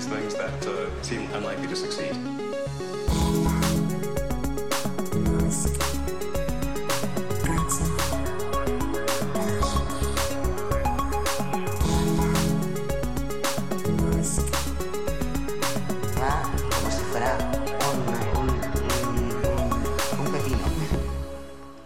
[0.00, 2.16] these things that uh, seem unlikely to succeed.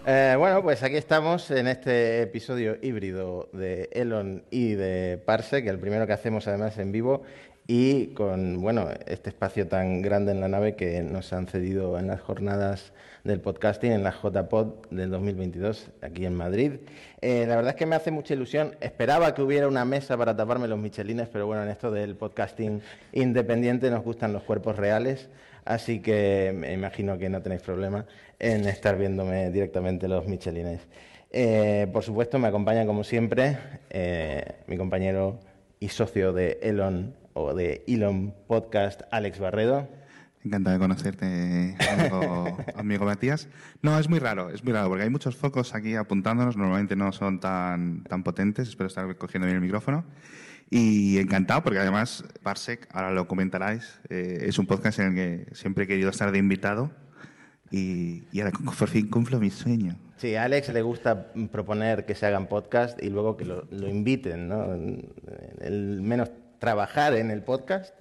[0.06, 5.78] Eh, bueno, pues aquí estamos en este episodio híbrido de Elon y de Parsec, el
[5.78, 7.22] primero que hacemos además en vivo
[7.66, 12.08] y con bueno este espacio tan grande en la nave que nos han cedido en
[12.08, 12.92] las jornadas
[13.24, 16.72] del podcasting en la JPod del 2022 aquí en Madrid.
[17.22, 18.76] Eh, la verdad es que me hace mucha ilusión.
[18.80, 22.82] Esperaba que hubiera una mesa para taparme los michelines, pero bueno, en esto del podcasting
[23.12, 25.30] independiente nos gustan los cuerpos reales.
[25.64, 28.04] Así que me imagino que no tenéis problema
[28.38, 30.82] en estar viéndome directamente los michelines.
[31.32, 33.56] Eh, por supuesto, me acompaña como siempre
[33.88, 35.40] eh, mi compañero
[35.80, 39.88] y socio de Elon o de Elon Podcast, Alex Barredo.
[40.44, 43.48] Encantado de conocerte, amigo, amigo Matías.
[43.82, 47.12] No, es muy raro, es muy raro, porque hay muchos focos aquí apuntándonos, normalmente no
[47.12, 50.04] son tan, tan potentes, espero estar cogiendo bien el micrófono.
[50.70, 55.54] Y encantado, porque además Parsec, ahora lo comentaráis, eh, es un podcast en el que
[55.54, 56.90] siempre he querido estar de invitado
[57.70, 59.96] y, y ahora por fin cumplo mi sueño.
[60.16, 63.88] Sí, a Alex le gusta proponer que se hagan podcast y luego que lo, lo
[63.88, 64.72] inviten, ¿no?
[65.60, 66.30] El menos
[66.64, 67.94] trabajar en el podcast,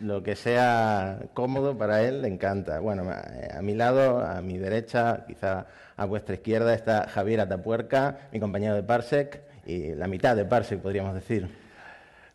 [0.00, 2.78] lo que sea cómodo para él, le encanta.
[2.78, 8.18] Bueno, a, a mi lado, a mi derecha, quizá a vuestra izquierda, está Javier Atapuerca,
[8.32, 11.48] mi compañero de Parsec, y la mitad de Parsec, podríamos decir.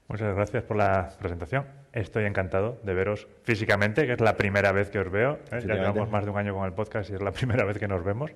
[0.10, 1.66] Muchas gracias por la presentación.
[1.94, 5.40] Estoy encantado de veros físicamente, que es la primera vez que os veo.
[5.54, 5.64] ¿eh?
[5.66, 7.88] Ya llevamos más de un año con el podcast y es la primera vez que
[7.88, 8.32] nos vemos.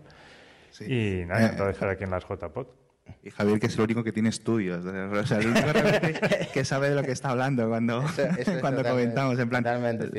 [0.71, 0.85] Sí.
[1.21, 2.67] Y nada, Eh, encantado de estar aquí en las JPod.
[3.23, 4.83] Y Javier, que es el único que tiene estudios.
[5.15, 5.67] O sea, el único
[6.53, 9.39] que sabe de lo que está hablando cuando, Eso- eso es cuando comentamos.
[9.39, 9.63] En plan,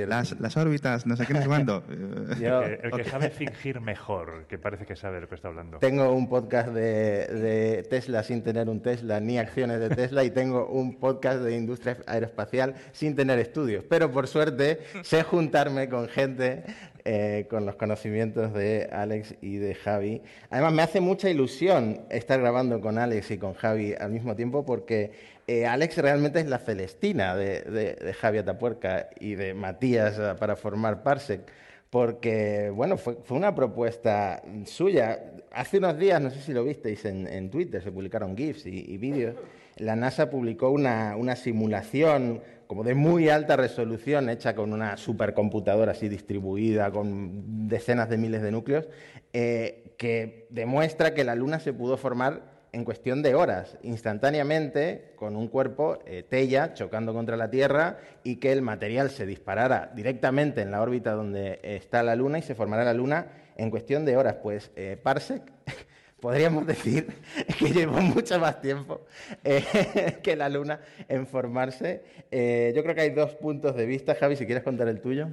[0.09, 1.85] las, las órbitas, no sé qué, no sé cuándo.
[2.41, 5.35] Yo El que, el que sabe fingir mejor, que parece que sabe de lo que
[5.37, 5.79] está hablando.
[5.79, 10.31] tengo un podcast de, de Tesla sin tener un Tesla ni acciones de Tesla y
[10.31, 13.85] tengo un podcast de industria aeroespacial sin tener estudios.
[13.89, 16.65] Pero por suerte sé juntarme con gente
[17.09, 20.23] eh, con los conocimientos de Alex y de Javi.
[20.51, 24.67] Además me hace mucha ilusión estar grabando con Alex y con Javi al mismo tiempo
[24.67, 25.13] porque
[25.47, 30.35] eh, Alex realmente es la Celestina de, de- de Javi Atapuerca y de Matías eh,
[30.39, 31.43] para formar Parsec
[31.91, 35.23] porque, bueno, fue, una propuesta suya.
[35.53, 38.99] Hace unos días, no sé si lo visteis en, Twitter, se publicaron GIFs y, y
[38.99, 39.37] vídeos.
[39.77, 46.09] La NASA publicó una simulación como de muy alta resolución, hecha con una supercomputadora así
[46.09, 48.89] distribuida, con decenas de miles de núcleos,
[49.33, 55.35] eh, que demuestra que la Luna se pudo formar en cuestión de horas, instantáneamente, con
[55.35, 60.61] un cuerpo eh, Tella chocando contra la Tierra y que el material se disparara directamente
[60.61, 64.17] en la órbita donde está la Luna y se formara la Luna en cuestión de
[64.17, 64.37] horas.
[64.43, 65.43] Pues eh, Parsec,
[66.27, 67.07] podríamos decir
[67.57, 69.03] que llevó mucho más tiempo
[69.45, 72.03] eh, que la Luna en formarse.
[72.33, 74.17] Eh, yo creo que hay dos puntos de vista.
[74.17, 75.29] Javi, si quieres contar el tuyo.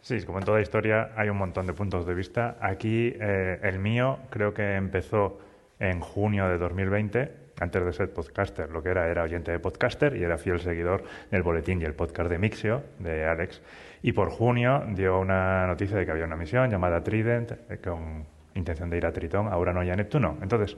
[0.00, 2.56] Sí, como en toda historia hay un montón de puntos de vista.
[2.60, 5.38] Aquí eh, el mío creo que empezó
[5.78, 8.68] en junio de 2020, antes de ser podcaster.
[8.68, 11.94] Lo que era era oyente de podcaster y era fiel seguidor del boletín y el
[11.94, 13.62] podcast de Mixio, de Alex.
[14.02, 18.90] Y por junio dio una noticia de que había una misión llamada Trident con intención
[18.90, 20.38] de ir a Tritón, a Urano y a Neptuno.
[20.42, 20.76] Entonces,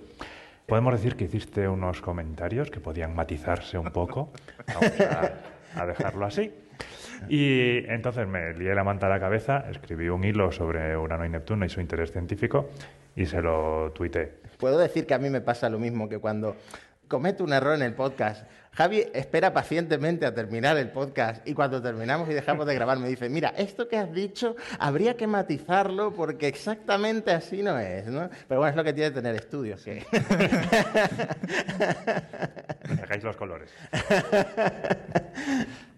[0.67, 4.33] podemos decir que hiciste unos comentarios que podían matizarse un poco.
[4.67, 6.53] Vamos a- a dejarlo así.
[7.29, 11.29] Y entonces me lié la manta a la cabeza, escribí un hilo sobre Urano y
[11.29, 12.71] Neptuno y su interés científico
[13.17, 14.35] y se lo tuité.
[14.59, 16.57] Puedo decir que a mí me pasa lo mismo que cuando
[17.09, 18.45] cometo un error en el podcast.
[18.73, 23.09] Javi espera pacientemente a terminar el podcast y cuando terminamos y dejamos de grabar me
[23.09, 28.31] dice, mira, esto que has dicho habría que matizarlo porque exactamente así no es, ¿no?
[28.47, 29.83] Pero bueno, es lo que tiene tener estudios.
[29.83, 30.07] que-
[32.89, 33.71] Me los colores.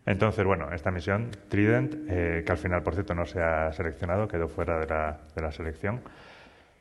[0.06, 4.26] Entonces, bueno, esta misión, Trident, eh, que al final, por cierto, no se ha seleccionado,
[4.26, 6.00] quedó fuera de la, de la selección,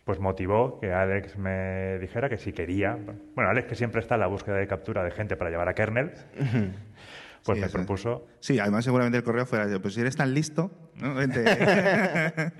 [0.09, 2.97] pues motivó que Alex me dijera que si quería.
[3.35, 5.75] Bueno, Alex, que siempre está en la búsqueda de captura de gente para llevar a
[5.75, 6.13] kernel,
[7.45, 10.71] pues Sí, me propuso, Sí, además seguramente el correo fuera, pues si eres tan listo,
[10.95, 11.13] ¿no?
[11.13, 11.43] Vente.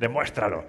[0.00, 0.66] demuéstralo.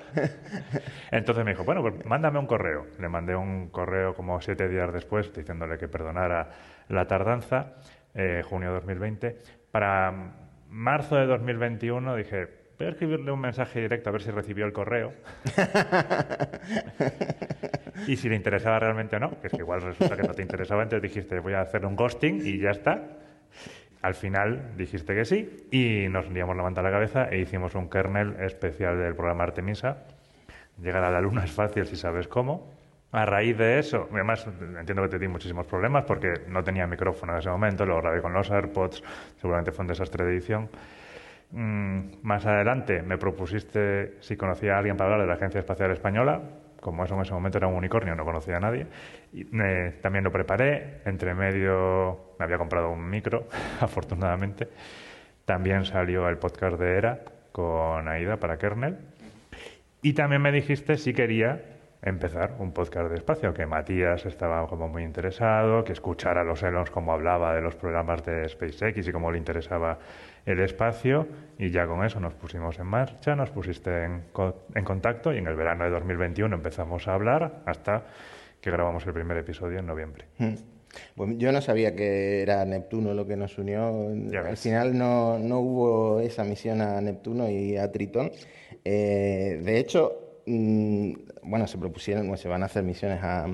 [1.12, 2.88] Entonces me dijo, bueno, pues mándame un correo.
[2.98, 6.52] Le mandé un correo como siete días después diciéndole que perdonara
[6.88, 7.74] la tardanza,
[8.14, 9.40] eh, junio de 2020.
[9.72, 10.36] Para
[10.70, 14.72] marzo de 2021 dije, voy a escribirle un mensaje directo a ver si recibió el
[14.72, 15.14] correo.
[18.08, 20.42] y si le interesaba realmente o no, que es que igual resulta que no te
[20.42, 23.04] interesaba, entonces dijiste, voy a hacerle un ghosting y ya está.
[24.02, 27.76] al final dijiste que sí y nos liamos la manta a la cabeza e hicimos
[27.76, 30.06] un kernel especial del programa Artemisa.
[30.82, 32.72] Llegar a la luna es fácil si sabes cómo.
[33.12, 37.34] A raíz de eso, además entiendo que te di muchísimos problemas porque no tenía micrófono
[37.34, 39.04] en ese momento, lo grabé con los AirPods,
[39.36, 40.70] seguramente fue un desastre de edición.
[41.52, 45.92] Mm, más adelante me propusiste si conocía a alguien para hablar de la Agencia Espacial
[45.92, 46.42] Española,
[46.80, 48.88] como eso en ese momento era un unicornio, no conocía a nadie.
[49.34, 53.48] Y, eh, también lo preparé, entre medio me había comprado un micro,
[53.82, 54.70] afortunadamente.
[55.46, 57.20] También salió el podcast de ERA
[57.52, 58.98] con Aida para Kernel.
[60.02, 61.62] Y también me dijiste si quería
[62.02, 66.64] empezar un podcast de espacio, que Matías estaba como muy interesado, que escuchara a los
[66.64, 70.00] Elons como hablaba de los programas de SpaceX y cómo le interesaba
[70.46, 71.28] el espacio
[71.58, 75.38] y ya con eso nos pusimos en marcha, nos pusiste en, co- en contacto y
[75.38, 78.04] en el verano de 2021 empezamos a hablar hasta
[78.62, 80.26] que grabamos el primer episodio en noviembre.
[80.38, 80.54] Mm.
[81.16, 84.10] Pues yo no sabía que era Neptuno lo que nos unió.
[84.48, 88.32] Al final no, no hubo esa misión a Neptuno y a Tritón.
[88.84, 91.12] Eh, de hecho, mm,
[91.44, 93.46] bueno, se propusieron, bueno, se van a hacer misiones a,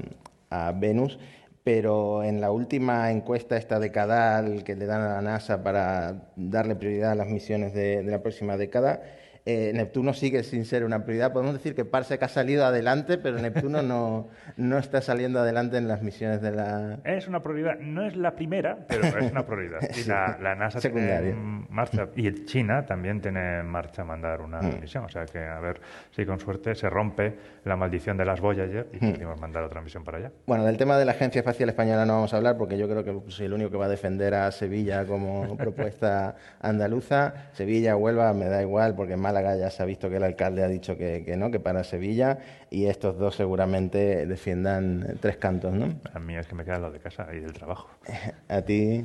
[0.50, 1.20] a Venus,
[1.66, 6.76] pero en la última encuesta esta decadal que le dan a la NASA para darle
[6.76, 9.02] prioridad a las misiones de, de la próxima década,
[9.46, 11.32] eh, Neptuno sigue sin ser una prioridad.
[11.32, 14.28] Podemos decir que Parsec ha salido adelante, pero Neptuno no,
[14.58, 18.36] no está saliendo adelante en las misiones de la, Es una prioridad, no es la
[18.36, 19.80] primera, pero es una prioridad.
[19.96, 21.30] Y la, la NASA tiene Secundaria.
[21.32, 24.82] en marcha, y China también tiene en marcha mandar una Mm.
[24.82, 25.04] misión.
[25.06, 25.80] O sea que, a ver
[26.12, 28.96] si con suerte se rompe la maldición de las Voyager Mm.
[28.96, 30.32] y conseguimos mandar otra misión para allá.
[30.48, 33.04] Bueno, del tema de la Agencia Espacial Española no vamos a hablar porque yo creo
[33.04, 37.50] que soy el único que va a defender a Sevilla como propuesta andaluza.
[37.54, 40.64] Sevilla, Huelva, me da igual porque en Málaga ya se ha visto que el alcalde
[40.64, 42.40] ha dicho que, que no, que para Sevilla
[42.70, 46.00] y estos dos seguramente defiendan tres cantos, ¿no?
[46.14, 47.90] A mí es que me queda lo de casa y del trabajo.
[48.48, 49.04] A ti.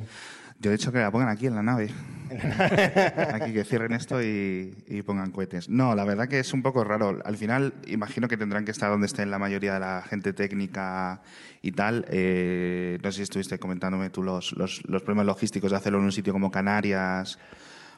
[0.59, 1.89] Yo he dicho que la pongan aquí en la nave.
[3.33, 5.67] aquí que cierren esto y, y pongan cohetes.
[5.67, 7.19] No, la verdad que es un poco raro.
[7.25, 11.23] Al final, imagino que tendrán que estar donde estén la mayoría de la gente técnica
[11.61, 12.05] y tal.
[12.09, 16.05] Eh, no sé si estuviste comentándome tú los, los, los problemas logísticos de hacerlo en
[16.05, 17.37] un sitio como Canarias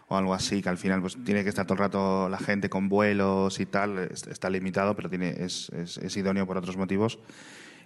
[0.08, 2.70] o algo así, que al final pues tiene que estar todo el rato la gente
[2.70, 3.98] con vuelos y tal.
[4.00, 7.20] Es- Está limitado, pero tiene, es, es- es idóneo por otros motivos.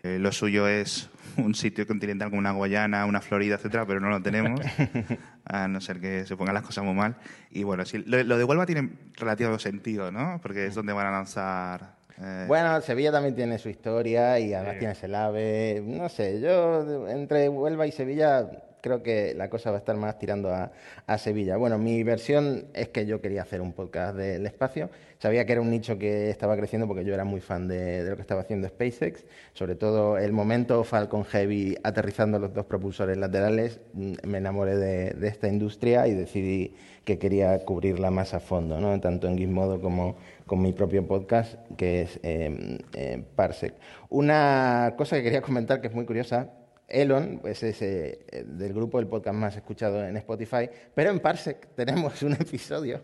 [0.04, 4.10] Eh, lo suyo es un sitio continental como una Guayana, una Florida, etcétera, pero no
[4.10, 4.62] lo tenemos,
[5.46, 7.16] a no ser que se pongan las cosas muy mal.
[7.52, 10.40] Y bueno, sí, lo, lo de Huelva tiene relativo sentido, ¿no?
[10.42, 11.96] Porque es donde van a lanzar.
[12.22, 15.84] eh, Bueno, Sevilla también tiene su historia y además tienes el AVE.
[15.86, 18.48] No sé, yo entre Huelva y Sevilla
[18.82, 20.72] creo que la cosa va a estar más tirando a,
[21.18, 21.58] Sevilla.
[21.58, 24.90] Bueno, mi versión es que yo quería hacer un podcast del espacio.
[25.20, 28.16] Sabía que era un nicho que estaba creciendo porque yo era muy fan de, lo
[28.16, 29.26] que estaba haciendo SpaceX.
[29.54, 35.28] Sobre todo el momento Falcon Heavy aterrizando los dos propulsores laterales, mm, me enamoré de,
[35.28, 39.00] esta industria y decidí que quería cubrirla más a fondo, ¿no?
[39.00, 43.74] tanto en Gizmodo como con mi propio podcast, que es eh, Parsec.
[44.10, 46.50] Una cosa que quería comentar que es muy curiosa,
[46.88, 51.20] Elon pues es eh, eh, del grupo del podcast más escuchado en Spotify, pero en
[51.20, 53.02] Parsec tenemos un episodio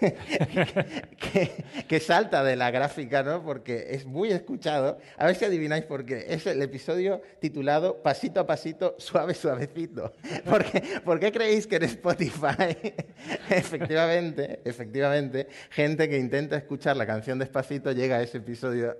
[0.00, 3.42] que, que salta de la gráfica, ¿no?
[3.42, 4.98] Porque es muy escuchado.
[5.16, 6.26] A ver si adivináis por qué.
[6.28, 10.12] Es el episodio titulado Pasito a pasito, suave, suavecito.
[10.44, 12.76] ¿Por qué, por qué creéis que en Spotify,
[13.50, 18.96] efectivamente, efectivamente, gente que intenta escuchar la canción despacito llega a ese episodio?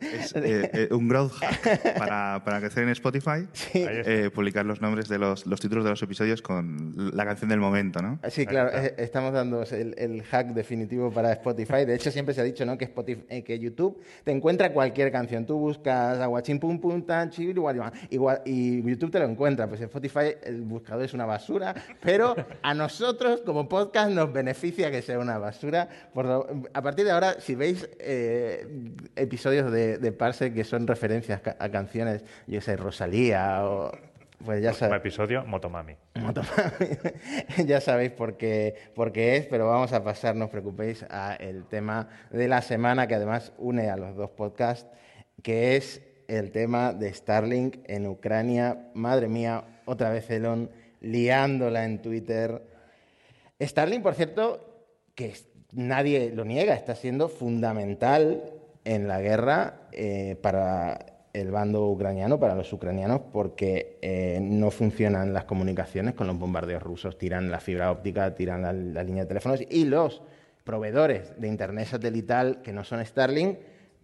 [0.00, 3.48] es eh, eh, un growth hack para, para crecer en Spotify.
[3.52, 3.92] Está.
[3.92, 7.60] eh, publicar los nombres de los, los títulos de los episodios con la canción del
[7.60, 8.18] momento, ¿no?
[8.30, 11.84] Sí, claro, eh, estamos dando el, el hack definitivo para Spotify.
[11.84, 12.76] De hecho, siempre se ha dicho ¿no?
[12.76, 15.46] que, Spotify, eh, que YouTube te encuentra cualquier canción.
[15.46, 17.80] Tú buscas aguachín pum pum tan guari,
[18.10, 19.66] igual y YouTube te lo encuentra.
[19.68, 25.02] Pues Spotify el buscador es una basura, pero a nosotros como podcast nos beneficia que
[25.02, 25.88] sea una basura.
[26.12, 28.66] Por lo- a partir de ahora, si veis eh,
[29.16, 33.92] episodios de, de Parse que son referencias a canciones, yo sé, Rosalía o...
[34.44, 34.96] Pues ya sabes.
[34.96, 35.96] episodio, Motomami.
[36.14, 36.46] Motomami.
[37.66, 41.34] ya sabéis por qué, por qué es, pero vamos a pasar, no os preocupéis, a
[41.34, 44.86] el tema de la semana que además une a los dos podcasts,
[45.42, 48.90] que es el tema de Starlink en Ucrania.
[48.94, 52.62] Madre mía, otra vez Elon liándola en Twitter.
[53.60, 54.84] Starlink, por cierto,
[55.16, 55.34] que
[55.72, 58.52] nadie lo niega, está siendo fundamental
[58.84, 65.32] en la guerra eh, para el bando ucraniano, para los ucranianos, porque eh, no funcionan
[65.32, 69.28] las comunicaciones con los bombardeos rusos, tiran la fibra óptica, tiran la, la línea de
[69.28, 70.22] teléfonos y los
[70.64, 73.58] proveedores de Internet satelital que no son Starlink,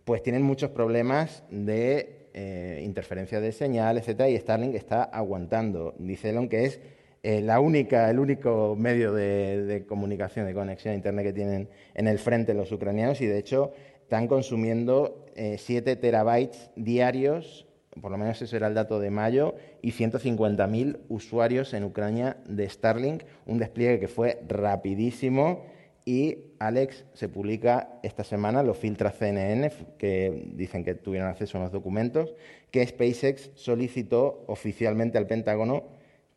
[0.04, 5.94] pues tienen muchos problemas de eh, interferencia de señal, etcétera, y Starlink está aguantando.
[5.98, 6.80] Dice Elon que es
[7.22, 12.08] eh, la única, el único medio de comunicación, de conexión a Internet que tienen en
[12.08, 17.66] el frente los ucranianos y de hecho están consumiendo 7 terabytes diarios
[18.00, 22.68] por lo menos ese era el dato de mayo, y 150.000 usuarios en Ucrania de
[22.68, 25.64] Starlink, un despliegue que fue rapidísimo
[26.04, 31.62] y Alex se publica esta semana, lo filtra CNN, que dicen que tuvieron acceso a
[31.62, 32.34] los documentos,
[32.70, 35.84] que SpaceX solicitó oficialmente al Pentágono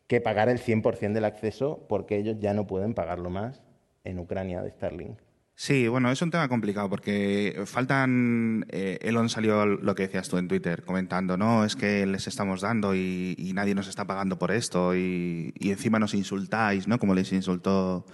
[0.06, 3.62] que pagara el 100% del acceso porque ellos ya no pueden pagarlo más
[4.04, 5.18] en Ucrania de Starlink.
[5.60, 8.64] Sí, bueno, es un tema complicado porque faltan.
[8.68, 12.60] Eh, Elon salió lo que decías tú en Twitter comentando, no, es que les estamos
[12.60, 17.00] dando y, nadie nos está pagando por esto y, encima nos insultáis, ¿no?
[17.00, 18.06] Como les insultó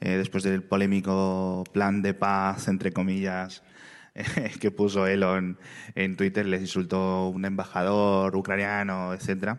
[0.00, 3.62] eh, después del polémico plan de paz, entre comillas,
[4.60, 5.58] que puso Elon
[5.94, 9.58] en Twitter, les insultó un embajador ucraniano, etcétera.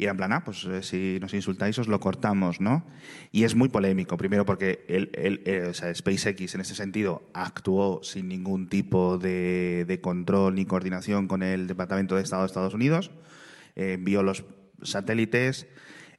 [0.00, 2.84] Y era en plan, ah, pues eh, si nos insultáis os lo cortamos, ¿no?
[3.32, 5.10] Y es muy polémico, primero porque el,
[5.44, 11.66] eh, SpaceX en ese sentido actuó sin ningún tipo de, control ni coordinación con el
[11.66, 13.10] Departamento de Estado de Estados Unidos,
[13.74, 14.44] eh, envió los
[14.82, 15.66] satélites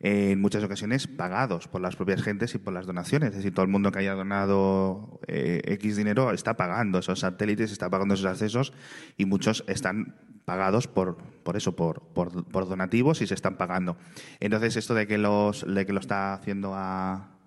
[0.02, 3.30] en muchas ocasiones pagados por las propias gentes y por las donaciones.
[3.30, 7.90] Es decir, todo el mundo que haya donado X dinero está pagando esos satélites, está
[7.90, 8.74] pagando esos accesos
[9.18, 10.16] y muchos están
[10.50, 13.98] pagados por, por eso, por, por, donativos y se están pagando.
[14.40, 17.38] Entonces, esto de que, los, de que lo está haciendo a,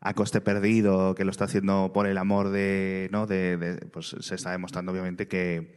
[0.00, 3.28] a coste perdido, que lo está haciendo por el amor de, ¿no?
[3.28, 5.76] De, pues se está demostrando obviamente que,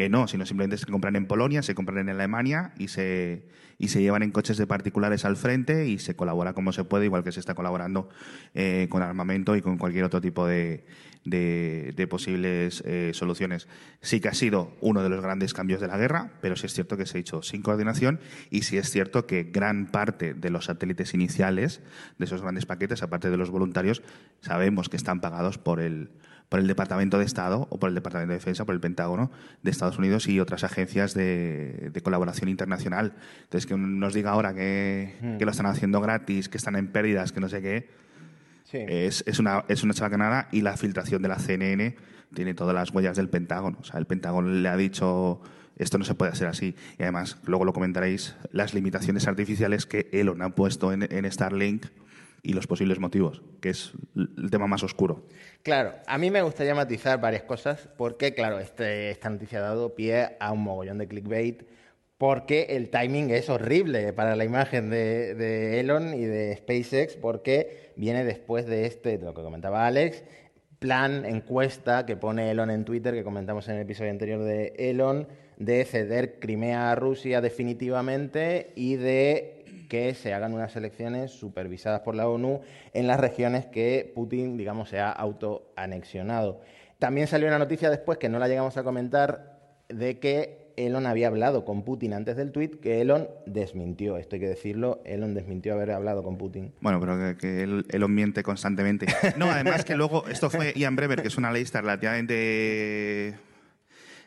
[0.00, 3.44] que, no, sino simplemente se compran en Polonia, se compran en Alemania y se,
[3.76, 7.04] y se llevan en coches de particulares al frente y se colabora como se puede,
[7.04, 8.08] igual que se está colaborando
[8.54, 10.86] eh, con armamento y con cualquier otro tipo de,
[11.26, 13.68] de, posibles eh, soluciones.
[14.00, 16.72] Sí que ha sido uno de los grandes cambios de la guerra, pero sí es
[16.72, 20.48] cierto que se ha hecho sin coordinación y sí es cierto que gran parte de
[20.48, 21.82] los satélites iniciales,
[22.16, 24.02] de esos grandes paquetes, aparte de los voluntarios,
[24.40, 26.08] sabemos que están pagados por el,
[26.50, 29.30] por el Departamento de Estado o por el Departamento de Defensa, por el Pentágono
[29.62, 33.14] de Estados Unidos y otras agencias de, colaboración internacional.
[33.44, 35.38] Entonces, que nos diga ahora que, hmm.
[35.38, 37.88] que, lo están haciendo gratis, que están en pérdidas, que no sé qué,
[38.72, 41.96] es, es, una, es una chabacanada y la filtración de la CNN
[42.34, 43.78] tiene todas las huellas del Pentágono.
[43.80, 45.40] O sea, el Pentágono le ha dicho
[45.76, 46.74] esto no se puede hacer así.
[46.98, 51.86] Y además, luego lo comentaréis, las limitaciones artificiales que Elon ha puesto en, en Starlink
[52.42, 55.26] y los posibles motivos, que es el tema más oscuro.
[55.62, 59.94] Claro, a mí me gustaría matizar varias cosas, porque, claro, este, esta noticia ha dado
[59.94, 61.62] pie a un mogollón de clickbait
[62.20, 68.24] porque el timing es horrible para la imagen de, Elon y de SpaceX, porque viene
[68.24, 70.22] después de este, de lo que comentaba Alex,
[70.78, 75.28] plan, encuesta que pone Elon en Twitter, que comentamos en el episodio anterior de Elon,
[75.56, 82.14] de ceder Crimea a Rusia definitivamente y de que se hagan unas elecciones supervisadas por
[82.14, 82.60] la ONU
[82.92, 86.60] en las regiones que Putin, digamos, se ha autoanexionado.
[86.98, 89.58] También salió una noticia después que no la llegamos a comentar
[89.88, 94.16] de que Elon había hablado con Putin antes del tuit, que Elon desmintió.
[94.16, 96.72] Esto hay que decirlo, Elon desmintió haber hablado con Putin.
[96.80, 99.06] Bueno, pero que, Elon miente constantemente.
[99.36, 103.34] No, además que luego, esto fue Ian Bremer, que es una lista relativamente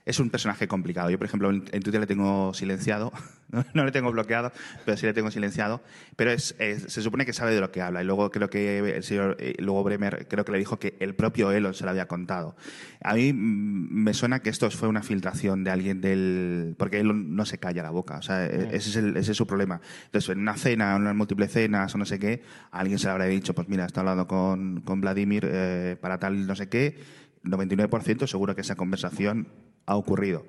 [0.06, 1.10] es un personaje complicado.
[1.10, 3.14] Yo, por ejemplo, en, Twitter le tengo silenciado,
[3.74, 4.52] no, le tengo bloqueado,
[4.86, 5.82] pero sí le tengo silenciado.
[6.16, 8.02] Pero es, se supone que sabe de lo que habla.
[8.02, 11.16] Y luego creo que el señor, eh, luego Bremer creo que le dijo que el
[11.16, 12.56] propio Elon se lo había contado.
[13.02, 16.76] A mí mm, me suena que esto fue una filtración de alguien del...
[16.78, 18.18] Porque Elon no se calla la boca.
[18.18, 19.80] O sea, e, ese, es ese es su problema.
[20.06, 23.12] Entonces, en una cena, en unas múltiples cenas o no sé qué, alguien se le
[23.12, 27.23] habrá dicho, pues mira, está hablando con, con Vladimir eh, para tal no sé qué
[27.44, 29.48] 99% seguro que esa conversación
[29.86, 30.46] ha ocurrido.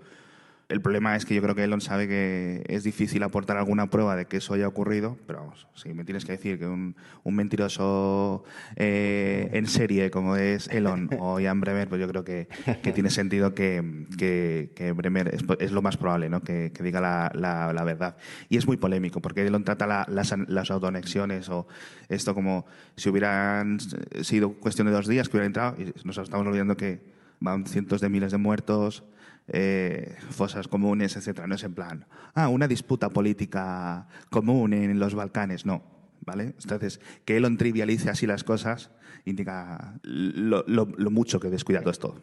[0.69, 4.17] El problema es que yo creo que Elon sabe que es difícil aportar alguna prueba
[4.17, 6.95] de que eso haya ocurrido, pero vamos, si me tienes que decir que un,
[7.25, 8.45] mentiroso
[8.77, 12.49] eh, en serie como es Elon o Ian Bremer, pues yo creo que,
[12.95, 16.41] tiene sentido que, que, Bremer es, lo más probable, ¿no?
[16.41, 18.17] que, diga la, la, verdad.
[18.49, 21.67] Y es muy polémico, porque Elon trata las, las autoanexiones o
[22.09, 22.65] esto como
[22.97, 23.79] si hubieran
[24.23, 27.03] sido cuestión de dos días que hubiera entrado, y nos estamos olvidando que
[27.41, 29.05] van cientos de miles de muertos,
[29.49, 31.47] eh, fosas comunes, etcétera.
[31.47, 35.67] No es en plan, ah, una disputa política común en los Balcanes.
[35.67, 35.83] No,
[36.21, 36.55] ¿vale?
[36.61, 38.91] Entonces, que Elon trivialice así las cosas
[39.25, 40.65] indica lo,
[41.11, 42.21] mucho que descuida todo esto.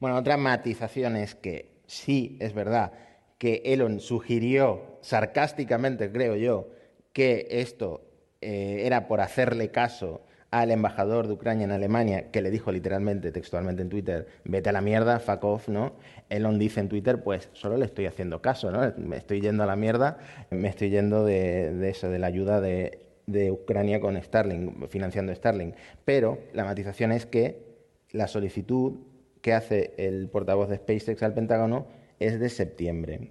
[0.00, 2.92] Bueno, otra matización es que sí, es verdad
[3.38, 6.68] que Elon sugirió sarcásticamente, creo yo,
[7.12, 8.04] que esto
[8.40, 13.32] eh, era por hacerle caso al embajador de Ucrania en Alemania, que le dijo literalmente,
[13.32, 15.92] textualmente en Twitter, vete a la mierda, fuck off, ¿no?
[16.30, 18.92] Elon dice en Twitter, pues solo le estoy haciendo caso, ¿no?
[18.96, 20.18] Me estoy yendo a la mierda,
[20.50, 25.74] me estoy yendo de, eso, de la ayuda de de Ucrania con Starlink, financiando Starlink.
[26.04, 27.62] Pero la matización es que
[28.10, 29.00] la solicitud
[29.42, 31.86] que hace el portavoz de SpaceX al Pentágono
[32.18, 33.30] es de septiembre.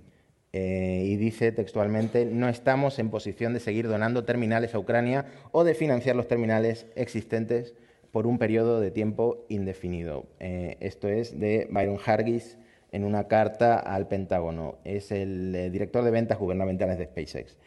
[0.54, 5.64] Eh, y dice textualmente, no estamos en posición de seguir donando terminales a Ucrania o
[5.64, 7.76] de financiar los terminales existentes
[8.12, 10.26] por un periodo de tiempo indefinido.
[10.40, 12.58] Eh, esto es de Byron Hargis
[12.92, 14.78] en una carta al Pentágono.
[14.86, 17.58] Es el eh, director de ventas gubernamentales de SpaceX.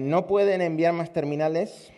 [0.00, 1.92] no pueden enviar más terminales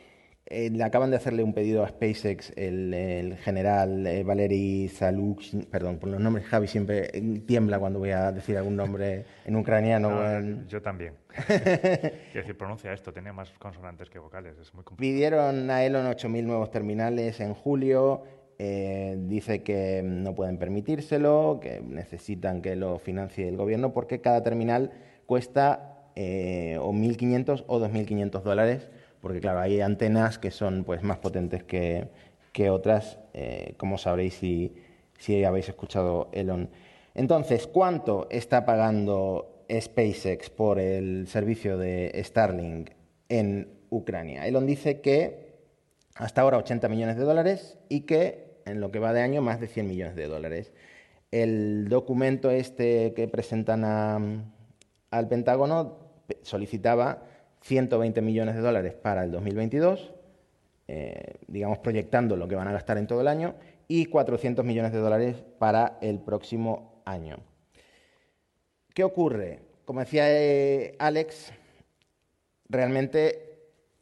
[0.47, 5.99] eh, le acaban de hacerle un pedido a SpaceX el, general eh, Valery Saluk, perdón,
[5.99, 7.11] por los nombres Javi siempre
[7.47, 10.67] tiembla cuando voy a decir algún nombre en ucraniano.
[10.67, 11.15] yo también.
[11.47, 15.13] Quiero decir, pronuncia esto, tiene más consonantes que vocales, es muy complicado.
[15.13, 18.25] Pidieron a Elon 8.000 nuevos terminales en julio,
[18.59, 24.43] eh, dice que no pueden permitírselo, que necesitan que lo financie el gobierno porque cada
[24.43, 24.91] terminal
[25.25, 28.91] cuesta o 1.500 o 2.500 dólares
[29.23, 32.11] porque claro, hay antenas que son pues, más potentes que,
[32.69, 34.75] otras, eh, como sabréis si,
[35.19, 36.69] si habéis escuchado Elon.
[37.15, 42.91] Entonces, ¿cuánto está pagando SpaceX por el servicio de Starlink
[43.29, 44.47] en Ucrania?
[44.47, 45.53] Elon dice que
[46.17, 49.61] hasta ahora 80 millones de dólares y que en lo que va de año más
[49.61, 50.73] de 100 millones de dólares.
[51.31, 53.85] El documento este que presentan
[55.11, 55.99] al Pentágono
[56.43, 57.23] solicitaba
[57.63, 60.13] 120 millones de dólares para el 2022,
[60.89, 63.55] eh, digamos proyectando lo que van a gastar en todo el año,
[63.89, 67.39] y 400 millones de dólares para el próximo año.
[68.95, 69.61] ¿Qué ocurre?
[69.85, 71.53] Como decía eh, Alex,
[72.69, 73.53] realmente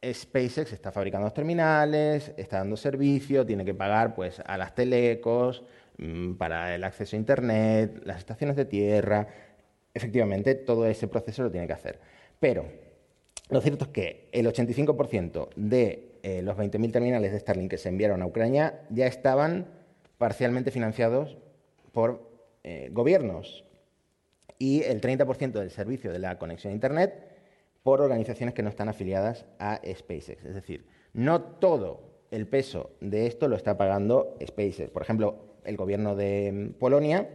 [0.03, 5.63] SpaceX está fabricando los terminales, está dando servicio, tiene que pagar pues, a las telecos
[5.97, 9.27] mm, para el acceso a Internet, las estaciones de tierra.
[9.93, 11.99] Efectivamente, todo ese proceso lo tiene que hacer.
[12.39, 12.65] Pero
[13.51, 17.89] lo cierto es que el 85% de eh, los 20.000 terminales de Starlink que se
[17.89, 19.67] enviaron a Ucrania ya estaban
[20.17, 21.37] parcialmente financiados
[21.91, 22.31] por
[22.63, 23.65] eh, gobiernos
[24.57, 27.27] y el 30% del servicio de la conexión a Internet
[27.83, 30.45] por organizaciones que no están afiliadas a SpaceX.
[30.45, 34.91] Es decir, no todo el peso de esto lo está pagando SpaceX.
[34.91, 37.29] Por ejemplo, el gobierno de mm, Polonia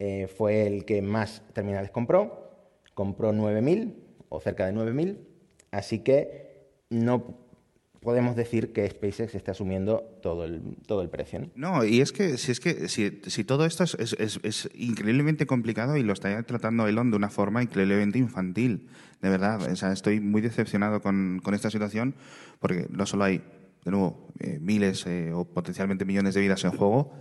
[0.00, 2.50] eh, fue el que más terminales compró,
[2.94, 3.94] compró 9.000
[4.28, 5.35] o cerca de 9.000
[5.76, 7.36] Así que no
[8.00, 11.50] podemos decir que SpaceX está asumiendo todo el, todo el precio.
[11.54, 11.84] ¿no?
[11.84, 16.42] y es que si es que si, todo esto es, increíblemente complicado y lo está
[16.44, 18.88] tratando Elon de una forma increíblemente infantil,
[19.20, 19.70] de verdad.
[19.70, 22.14] estoy muy decepcionado con, esta situación
[22.58, 23.42] porque no solo hay,
[23.84, 27.12] de nuevo, eh, miles eh, o potencialmente millones de vidas en juego,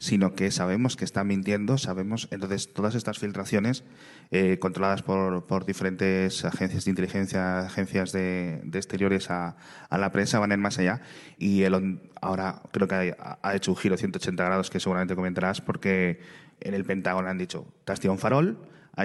[0.00, 3.84] sino que sabemos que está mintiendo, sabemos, entonces todas estas filtraciones
[4.30, 9.56] eh, controladas por, por, diferentes agencias de inteligencia, agencias de, exteriores a,
[9.90, 11.02] la prensa van a ir más allá.
[11.36, 16.20] Y él ahora creo que ha, hecho un giro 180 grados que seguramente comentarás porque
[16.60, 18.56] en el Pentágono han dicho, te un farol,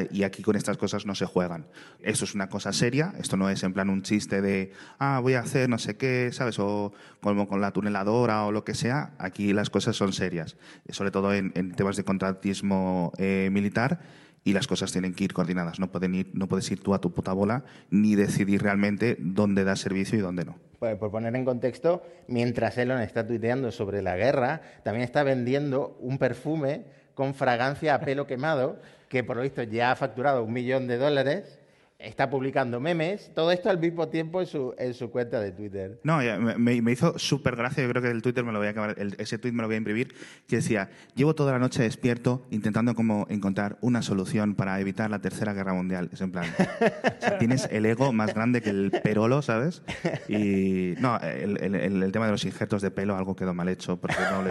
[0.01, 1.65] y aquí con estas cosas no se juegan.
[2.01, 5.33] Esto es una cosa seria, esto no es en plan un chiste de, ah, voy
[5.33, 6.59] a hacer no sé qué, ¿sabes?
[6.59, 9.13] O como con la tuneladora o lo que sea.
[9.17, 10.57] Aquí las cosas son serias,
[10.89, 13.99] sobre todo en, temas de contratismo eh, militar
[14.43, 15.79] y las cosas tienen que ir coordinadas.
[15.79, 19.63] No, pueden ir, no puedes ir tú a tu puta bola ni decidir realmente dónde
[19.63, 20.55] da servicio y dónde no.
[20.79, 25.97] Pues por poner en contexto, mientras Elon está tuiteando sobre la guerra, también está vendiendo
[25.99, 28.79] un perfume con fragancia a pelo quemado
[29.15, 31.57] que por lo visto ya ha facturado un millón de dólares,
[31.99, 36.01] está publicando memes, todo esto al mismo tiempo en su, en su cuenta de Twitter.
[36.03, 36.17] No,
[36.57, 38.97] me, me hizo súper gracia, yo creo que el Twitter me lo voy a acabar,
[39.17, 40.13] ese tweet me lo voy a imprimir,
[40.49, 45.19] que decía, llevo toda la noche despierto intentando como encontrar una solución para evitar la
[45.19, 46.09] tercera guerra mundial.
[46.11, 46.45] Es en plan,
[47.39, 49.81] tienes el ego más grande que el perolo, ¿sabes?
[50.27, 54.17] Y no, el, el, tema de los injertos de pelo, algo quedó mal hecho, porque
[54.29, 54.43] no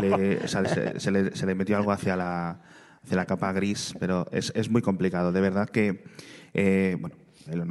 [0.00, 2.60] le, se, le, se le metió algo hacia la
[3.08, 5.32] de la capa gris, pero es, es muy complicado.
[5.32, 6.04] De verdad que,
[6.54, 7.16] eh, bueno,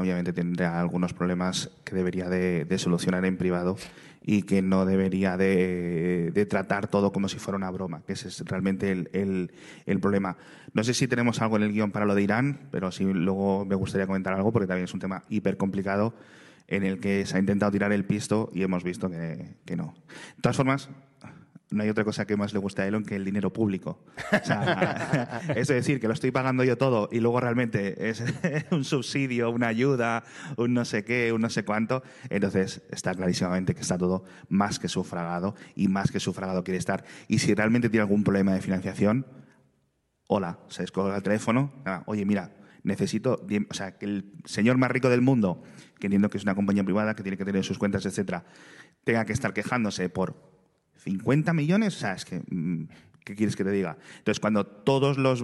[0.02, 3.78] obviamente tendrá algunos problemas que debería de, solucionar en privado
[4.23, 8.28] y que no debería de, de, tratar todo como si fuera una broma, que ese
[8.28, 9.52] es realmente el, el,
[9.86, 10.36] el, problema.
[10.73, 13.65] No sé si tenemos algo en el guion para lo de Irán, pero sí luego
[13.65, 16.13] me gustaría comentar algo porque también es un tema hiper complicado
[16.67, 19.95] en el que se ha intentado tirar el pisto y hemos visto que, que no.
[20.36, 20.89] De todas formas,
[21.69, 23.99] no hay otra cosa que más le guste a Elon que el dinero público.
[25.56, 28.23] es decir, que lo estoy pagando yo todo y luego realmente es
[28.71, 30.23] un subsidio, una ayuda,
[30.56, 32.03] un no sé qué, un no sé cuánto.
[32.30, 37.03] Entonces está clarísimamente que está todo más que sufragado y más que sufragado quiere estar.
[37.27, 39.25] Y si realmente tiene algún problema de financiación,
[40.27, 41.73] hola, se descolga el teléfono,
[42.06, 42.51] oye, mira,
[42.84, 45.63] necesito, o sea, que el señor más rico del mundo,
[45.99, 48.45] que entiendo que es una compañía privada que tiene que tener sus cuentas, etcétera,
[49.03, 50.57] tenga que estar quejándose por
[51.08, 52.88] 50 millones, o sea, es que mm,
[53.28, 53.98] ¿Qué quieres que te diga?
[54.20, 55.43] Entonces, cuando todos los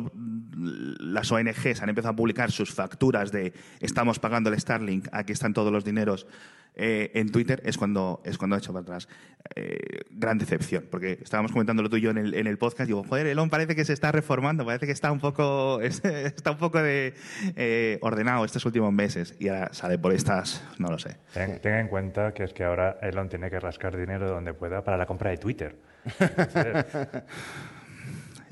[0.56, 5.54] las ONGs han empezado a publicar sus facturas de estamos pagando el Starlink, aquí están
[5.54, 6.26] todos los dineros
[6.76, 9.08] eh, en Twitter, es cuando es cuando ha hecho para atrás.
[9.56, 12.94] Eh, gran decepción, porque estábamos comentándolo tú y yo en el, en el podcast, y
[12.94, 16.58] digo, joder, Elon parece que se está reformando, parece que está un poco está un
[16.58, 17.14] poco de
[17.56, 21.18] eh, ordenado estos últimos meses y ahora sale por estas, no lo sé.
[21.34, 24.98] Tenga en cuenta que es que ahora Elon tiene que rascar dinero donde pueda para
[24.98, 25.76] la compra de Twitter.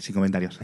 [0.01, 0.59] Sin comentarios.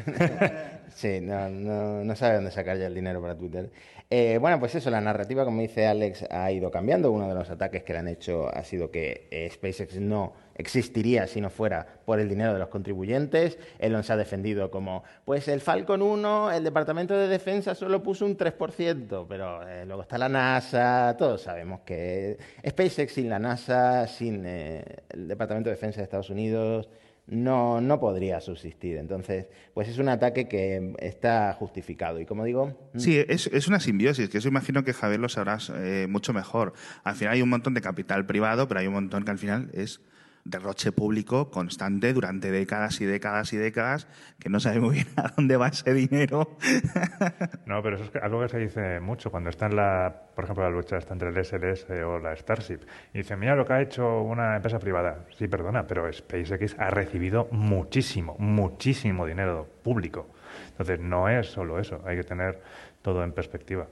[0.95, 3.69] sí, no, no, no, sabe dónde sacar ya el dinero para Twitter.
[4.09, 7.11] Eh, bueno, pues eso, la narrativa, como dice Alex, ha ido cambiando.
[7.11, 11.27] Uno de los ataques que le han hecho ha sido que eh, SpaceX no existiría
[11.27, 13.59] si no fuera por el dinero de los contribuyentes.
[13.77, 18.25] Elon se ha defendido como, pues el Falcon 1, el Departamento de Defensa solo puso
[18.25, 24.07] un 3%, pero eh, luego está la NASA, todos sabemos que SpaceX sin la NASA,
[24.07, 26.89] sin el Departamento de Defensa de Estados Unidos,
[27.27, 28.97] no, no podría subsistir.
[28.97, 32.19] Entonces, pues es un ataque que está justificado.
[32.19, 32.89] Y como digo...
[32.93, 32.99] Mm.
[32.99, 36.73] Sí, es, es una simbiosis, que eso imagino que Javier lo sabrás eh, mucho mejor.
[37.03, 39.69] Al final hay un montón de capital privado, pero hay un montón que al final
[39.73, 40.01] es
[40.49, 44.07] derroche público constante durante décadas y décadas y décadas,
[44.39, 46.57] que no sabe muy bien a dónde va ese dinero.
[47.65, 50.63] No, pero eso es algo que se dice mucho cuando está en la, por ejemplo,
[50.63, 52.79] la lucha está entre el SLS o la Starship.
[53.13, 55.25] Y dice, mira lo que ha hecho una empresa privada.
[55.37, 60.29] Sí, perdona, pero SpaceX ha recibido muchísimo, muchísimo dinero público.
[60.69, 62.61] Entonces, no es solo eso, hay que tener
[63.01, 63.87] todo en perspectiva.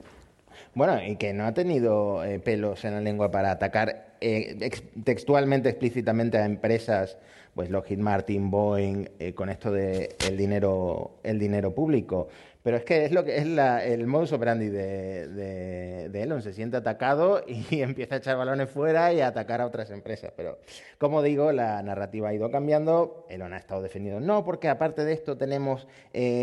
[0.76, 4.70] Bueno, y que no ha tenido eh, pelos en la lengua para atacar eh,
[5.04, 7.16] textualmente, explícitamente a empresas,
[7.54, 12.28] pues Lockheed Martin, Boeing, eh, con esto de el dinero, el dinero público.
[12.62, 16.42] Pero es que es lo que es el modus operandi de, Elon.
[16.42, 20.32] Se siente atacado y empieza a echar balones fuera y a atacar a otras empresas.
[20.36, 20.58] Pero,
[20.98, 23.24] como digo, la narrativa ha ido cambiando.
[23.30, 24.20] Elon ha estado defendiendo.
[24.20, 25.86] No, porque aparte de esto tenemos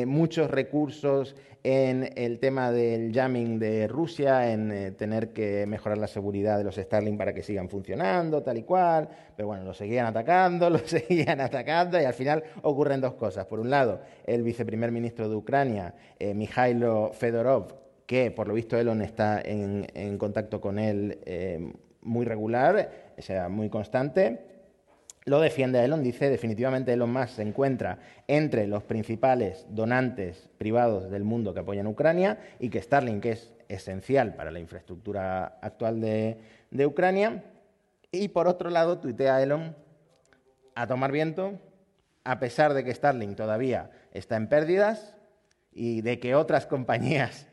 [0.08, 6.08] muchos recursos en el tema del jamming de Rusia, en eh, tener que mejorar la
[6.08, 9.08] seguridad de los Starlink para que sigan funcionando, tal y cual.
[9.36, 13.46] Pero bueno, lo seguían atacando, lo seguían atacando y al final ocurren dos cosas.
[13.46, 17.74] Por un lado, el viceprimer ministro de Ucrania, eh, Mikhailo Fedorov,
[18.06, 21.72] que por lo visto Elon está en, contacto con él eh,
[22.02, 24.53] muy regular, o sea, muy constante,
[25.26, 31.24] lo defiende Elon, dice definitivamente Elon Musk se encuentra entre los principales donantes privados del
[31.24, 36.38] mundo que apoyan Ucrania y que Starlink es esencial para la infraestructura actual de,
[36.72, 37.44] de Ucrania.
[38.12, 39.76] Y por otro lado, tuitea Elon
[40.76, 41.60] a tomar viento,
[42.24, 45.16] a pesar de que Starlink todavía está en pérdidas
[45.72, 47.48] y de que otras compañías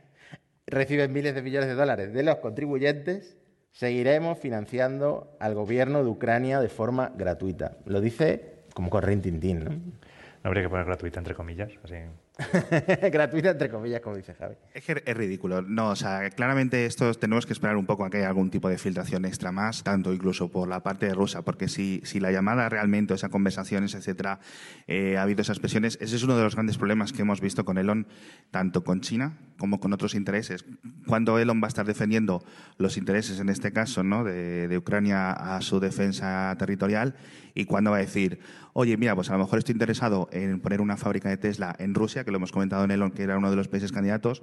[0.66, 3.36] reciben miles de millones de dólares de los contribuyentes,
[3.72, 7.76] Seguiremos financiando al gobierno de Ucrania de forma gratuita.
[7.86, 9.70] Lo dice como corriente ¿no?
[9.70, 11.96] No habría que poner gratuita entre comillas, así.
[13.12, 14.54] Gratuita, entre comillas, como dice Javi.
[14.72, 15.62] Es ridículo.
[15.62, 18.68] No, o sea, claramente esto tenemos que esperar un poco a que haya algún tipo
[18.68, 22.68] de filtración extra más, tanto incluso por la parte rusa, porque si, si la llamada
[22.68, 24.40] realmente, o esas conversaciones, etcétera,
[24.86, 27.64] eh, ha habido esas presiones, ese es uno de los grandes problemas que hemos visto
[27.64, 28.06] con Elon,
[28.50, 30.64] tanto con China como con otros intereses.
[31.06, 32.42] Cuando Elon va a estar defendiendo
[32.78, 34.24] los intereses, en este caso, ¿no?
[34.24, 37.14] de, Ucrania a su defensa territorial,
[37.54, 38.40] y cuando va a decir,
[38.72, 41.94] oye, mira, pues a lo mejor estoy interesado en poner una fábrica de Tesla en
[41.94, 44.42] Rusia, lo hemos comentado en Elon, que era uno de los países candidatos,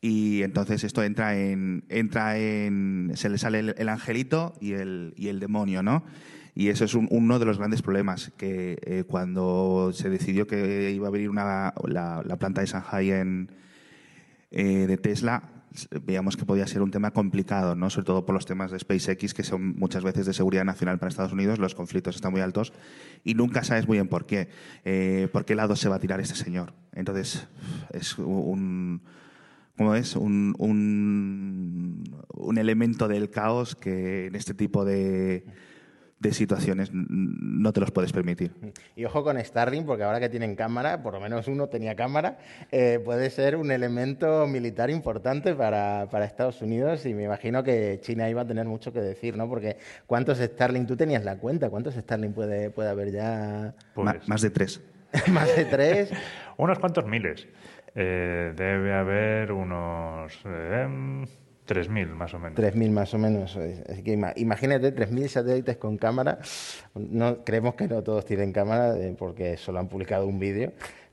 [0.00, 5.28] y entonces esto entra en, entra en se le sale el, angelito y el, y
[5.28, 6.04] el demonio, ¿no?
[6.54, 11.06] Y eso es uno de los grandes problemas, que eh, cuando se decidió que iba
[11.06, 13.50] a abrir una, la, planta de Shanghai en,
[14.50, 15.55] eh, de Tesla,
[16.04, 17.90] veíamos que podía ser un tema complicado, ¿no?
[17.90, 21.08] sobre todo por los temas de SpaceX, que son muchas veces de seguridad nacional para
[21.08, 22.72] Estados Unidos, los conflictos están muy altos
[23.24, 24.48] y nunca sabes muy bien por qué,
[24.84, 26.72] eh, por qué lado se va a tirar este señor.
[26.92, 27.46] Entonces,
[27.92, 29.02] es un...
[29.76, 30.16] ¿Cómo es?
[30.16, 35.44] Un, un, un elemento del caos que en este tipo de,
[36.18, 38.52] de situaciones no te los puedes permitir.
[38.94, 42.38] Y ojo con Starlink, porque ahora que tienen cámara, por lo menos uno tenía cámara,
[42.72, 48.00] eh, puede ser un elemento militar importante para, para, Estados Unidos y me imagino que
[48.00, 49.48] China iba a tener mucho que decir, ¿no?
[49.48, 49.76] Porque
[50.06, 53.74] ¿cuántos Starlink, tú tenías la cuenta, cuántos Starlink puede, puede haber ya?
[53.94, 54.80] Pues más de tres.
[55.28, 56.10] más de tres.
[56.56, 57.46] unos cuantos miles.
[57.94, 60.32] Eh, debe haber unos...
[60.44, 61.26] Eh,
[61.66, 62.58] 3.000 más o menos.
[62.58, 63.56] 3.000 más o menos.
[63.56, 66.38] Así que imagínate, 3.000 satélites con cámara.
[66.94, 70.72] No, creemos que no todos tienen cámara eh, porque solo han publicado un vídeo.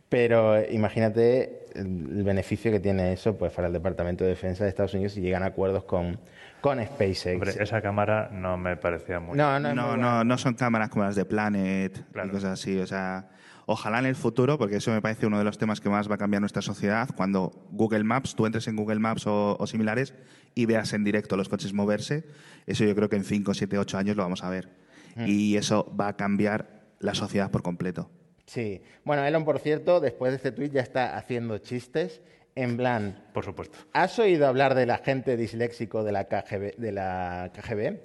[0.10, 4.94] Pero imagínate el, beneficio que tiene eso pues para el Departamento de Defensa de Estados
[4.94, 6.20] Unidos si llegan a acuerdos con,
[6.62, 7.34] con SpaceX.
[7.34, 9.36] Hombre, esa cámara no me parecía muy...
[9.36, 12.28] no, no, No, muy no, no son cámaras como las de Planet Claro.
[12.28, 12.78] y cosas así.
[12.78, 13.28] O sea,
[13.66, 16.16] ojalá en el futuro, porque eso me parece uno de los temas que más va
[16.16, 20.14] a cambiar nuestra sociedad, cuando Google Maps, tú entres en Google Maps o, o similares
[20.56, 22.26] y veas en directo los coches moverse,
[22.68, 24.70] eso yo creo que en 5, 7, 8 años lo vamos a ver.
[25.16, 25.26] Mm.
[25.28, 28.10] Y eso va a cambiar la sociedad por completo.
[28.46, 28.82] Sí.
[29.04, 32.22] Bueno, Elon, por cierto, después de este tuit ya está haciendo chistes
[32.56, 33.78] en plan, Por supuesto.
[33.94, 36.76] ¿Has oído hablar del agente disléxico de la KGB?
[36.78, 37.98] De la KGB?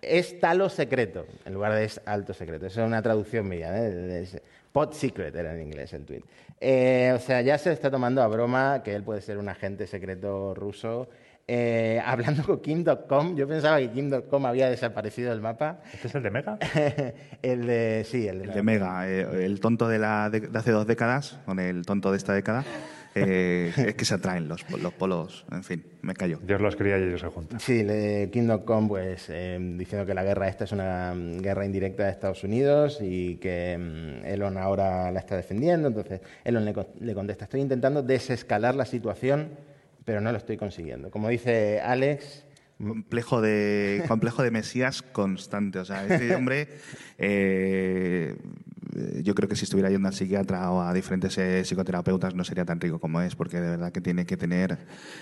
[0.00, 2.66] Es talo secreto, en lugar de es alto secreto.
[2.66, 3.70] Esa es una traducción mía.
[3.72, 4.42] ¿eh?
[4.72, 6.22] Pot secret era en inglés el tweet.
[6.60, 9.86] Eh, o sea, ya se está tomando a broma que él puede ser un agente
[9.86, 11.08] secreto ruso.
[11.46, 15.80] Eh, hablando con Kim.com, yo pensaba que Kim.com había desaparecido del mapa.
[15.92, 16.58] ¿Este es el de Mega?
[17.42, 18.06] el de.
[18.08, 20.86] Sí, el de, El de Mega, eh, el tonto de, la, de, de hace dos
[20.86, 22.64] décadas, con el tonto de esta década,
[23.14, 25.44] eh, es que se atraen los, los polos.
[25.52, 26.38] En fin, me callo.
[26.42, 27.60] Dios los cría y ellos se juntan.
[27.60, 32.10] Sí, le- Kim.com pues eh, diciendo que la guerra esta es una guerra indirecta de
[32.10, 35.88] Estados Unidos y que mm, Elon ahora la está defendiendo.
[35.88, 36.64] Entonces Elon
[37.00, 39.48] le contesta, estoy intentando desescalar la situación,
[40.04, 41.10] pero no lo estoy consiguiendo.
[41.10, 42.44] Como dice Alex,
[42.78, 46.66] complejo de complejo de mesías constante o sea este hombre
[47.18, 48.34] eh,
[49.22, 52.64] yo creo que si estuviera yendo al psiquiatra o a diferentes eh, psicoterapeutas no sería
[52.64, 54.78] tan rico como es porque de verdad que tiene que tener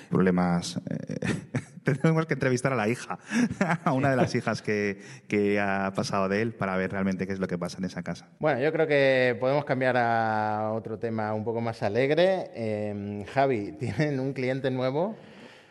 [0.09, 1.17] problemas eh,
[1.85, 3.19] tenemos que entrevistar a la hija
[3.85, 7.33] a una de las hijas que, que ha pasado de él para ver realmente qué
[7.33, 10.99] es lo que pasa en esa casa bueno, yo creo que podemos cambiar a otro
[10.99, 12.51] tema un poco más alegre.
[12.55, 15.17] Eh, Javi, tienen un cliente nuevo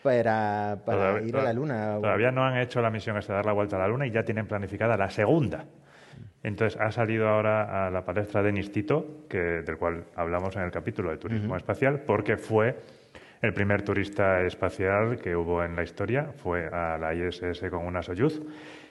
[0.03, 1.95] para, para Todavía- ir a la luna.
[2.01, 4.23] Todavía no han hecho la misión de dar la vuelta a la Luna y ya
[4.23, 5.65] tienen planificada la segunda.
[6.43, 10.71] Entonces ha salido ahora a la palestra Denis Tito, que, del cual hablamos en el
[10.71, 12.77] capítulo de turismo espacial, porque fue
[13.41, 18.01] el primer turista espacial que hubo en la historia, fue a la ISS con una
[18.01, 18.41] Soyuz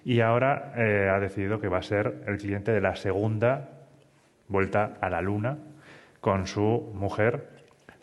[0.04, 3.68] y ahora eh, ha decidido que va a ser el cliente de la segunda
[4.48, 5.58] vuelta a la Luna
[6.20, 7.48] con su mujer,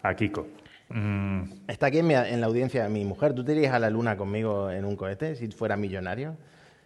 [0.03, 0.47] Akiko.
[0.89, 3.33] Mm, Está aquí en, mi- en la audiencia mi mujer.
[3.33, 6.35] ¿Tú te irías a la luna conmigo en un cohete si fuera millonario?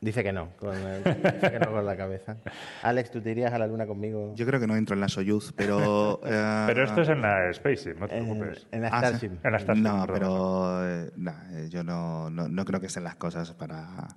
[0.01, 2.37] Dice que no, con, el- dice que no con la cabeza.
[2.83, 4.33] Alex, ¿tú te irías a la luna conmigo?
[4.35, 7.51] yo creo que no entro en la Soyuz pero eh, pero esto es en la
[7.53, 8.67] Spaceship, no te en, preocupes.
[8.71, 9.07] en la Ah, sí.
[9.27, 9.45] Starship.
[9.45, 10.13] En la Starship, No, perdón.
[10.13, 14.07] pero eh, nah, eh, yo no, no, no creo que estén las cosas para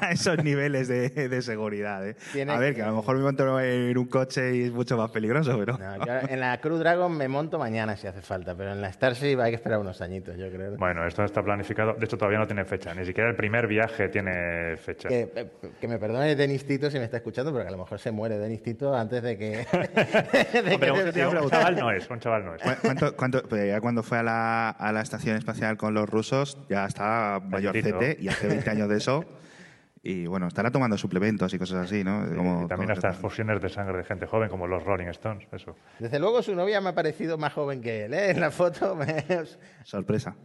[0.00, 2.06] a esos niveles de, de seguridad.
[2.08, 2.16] ¿eh?
[2.48, 4.96] A ver, que- que a lo mejor me monto en un coche y es mucho
[4.96, 5.76] más peligroso, pero...
[5.76, 8.90] No, yo en la Crew Dragon me monto mañana si hace falta, pero en la
[8.90, 10.76] Starship hay que esperar unos añitos, yo creo.
[10.78, 11.92] Bueno, esto está planificado.
[11.94, 12.94] De hecho, todavía no tiene fecha.
[12.94, 14.32] Ni siquiera el primer viaje tiene
[14.76, 15.08] fecha.
[15.08, 17.78] Que, eh, que me perdone Denis Tito si me está escuchando, pero que a lo
[17.78, 19.50] mejor se muere Denis Tito antes de que...
[20.62, 22.62] de pero que un, se- un chaval no es, un chaval no es.
[22.62, 26.08] ¿Cu- ¿Cuánto, cuánto- pues ya cuando fue a la, a la estación espacial con los
[26.08, 29.24] rusos ya estaba mayorcete y hace 20 años de eso.
[30.04, 32.26] Y bueno, estará tomando suplementos y cosas así, ¿no?
[32.34, 35.46] Como y también hasta transfusiones de sangre de gente joven, como los Rolling Stones.
[35.52, 35.76] Eso.
[36.00, 38.30] Desde luego su novia me ha parecido más joven que él, ¿eh?
[38.30, 39.24] En la foto me...
[39.84, 40.34] Sorpresa.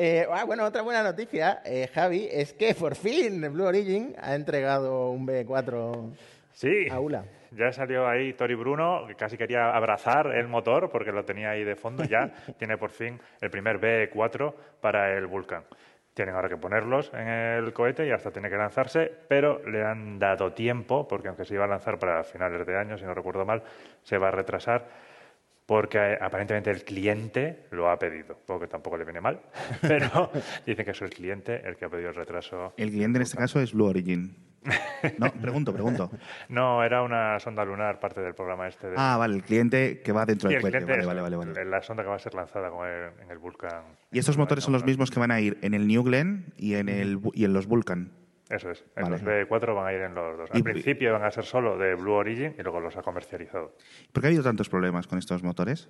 [0.00, 4.36] Eh, ah, bueno, otra buena noticia, eh, Javi, es que por fin Blue Origin ha
[4.36, 6.12] entregado un B4
[6.52, 7.24] Sí, Aula.
[7.50, 11.64] ya salió ahí Tori Bruno, que casi quería abrazar el motor porque lo tenía ahí
[11.64, 12.04] de fondo.
[12.04, 15.64] Ya tiene por fin el primer B4 para el Vulcan.
[16.14, 20.20] Tienen ahora que ponerlos en el cohete y hasta tiene que lanzarse, pero le han
[20.20, 23.44] dado tiempo, porque aunque se iba a lanzar para finales de año, si no recuerdo
[23.44, 23.64] mal,
[24.04, 25.07] se va a retrasar
[25.68, 29.38] porque eh, aparentemente el cliente lo ha pedido, porque tampoco le viene mal,
[29.82, 30.32] pero
[30.64, 32.72] dicen que es el cliente el que ha pedido el retraso.
[32.78, 34.34] El cliente en este caso es Blue Origin.
[35.18, 36.10] No, pregunto, pregunto.
[36.48, 38.88] No, era una sonda lunar, parte del programa este.
[38.88, 38.94] De...
[38.96, 40.78] Ah, vale, el cliente que va dentro del el cohete.
[40.78, 41.64] cliente Vale, vale, vale, vale.
[41.66, 43.82] La sonda que va a ser lanzada el- en el Vulcan.
[44.10, 46.74] Y estos motores son los mismos que van a ir en el New Glenn y
[46.76, 48.10] en, el, y en los Vulcan.
[48.50, 48.84] Eso es.
[48.96, 49.18] En Vale.
[49.18, 50.50] los B4 van a ir en los dos.
[50.50, 53.74] Al Y- principio van a ser solo de Blue Origin y luego los ha comercializado.
[54.12, 55.88] ¿Por qué ha habido tantos problemas con estos motores?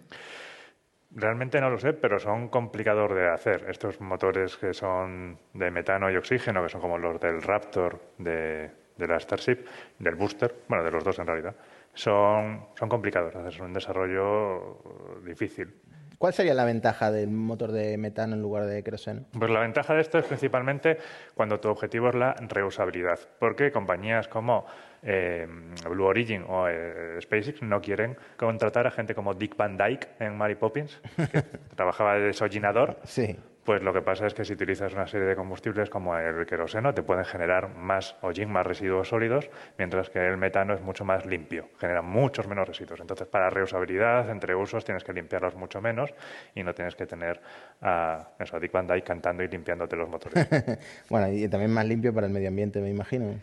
[1.10, 3.64] Realmente no lo sé, pero son complicador de hacer.
[3.68, 8.70] Estos motores que son de metano y oxígeno, que son como los del Raptor de,
[8.96, 9.64] de la Starship,
[9.98, 11.54] del Booster, bueno, de los dos en realidad,
[11.94, 13.52] son, son complicados de hacer.
[13.54, 14.82] Es un desarrollo
[15.24, 15.74] difícil.
[16.18, 19.22] ¿Cuál sería la ventaja del motor de metano en lugar de queroseno?
[19.38, 20.98] Pues la ventaja de esto es principalmente
[21.34, 24.66] cuando tu objetivo es la reusabilidad, porque compañías como
[25.02, 25.46] eh,
[25.88, 30.36] Blue Origin o eh, SpaceX no quieren contratar a gente como Dick Van Dyke en
[30.36, 31.00] Mary Poppins,
[31.30, 31.42] que
[31.76, 33.36] trabajaba de desollinador, Sí.
[33.68, 36.94] Pues lo que pasa es que si utilizas una serie de combustibles como el queroseno,
[36.94, 41.26] te pueden generar más hollín, más residuos sólidos, mientras que el metano es mucho más
[41.26, 42.98] limpio, genera muchos menos residuos.
[42.98, 46.14] Entonces, para reusabilidad, entre usos, tienes que limpiarlos mucho menos
[46.54, 47.42] y no tienes que tener
[47.82, 50.48] a, eso, a Dick Van Dyke cantando y limpiándote los motores.
[51.10, 53.38] bueno, y también más limpio para el medio ambiente, me imagino.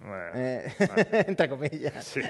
[0.00, 0.72] Bueno, Eh,
[1.28, 2.04] entre comillas.
[2.04, 2.20] Sí.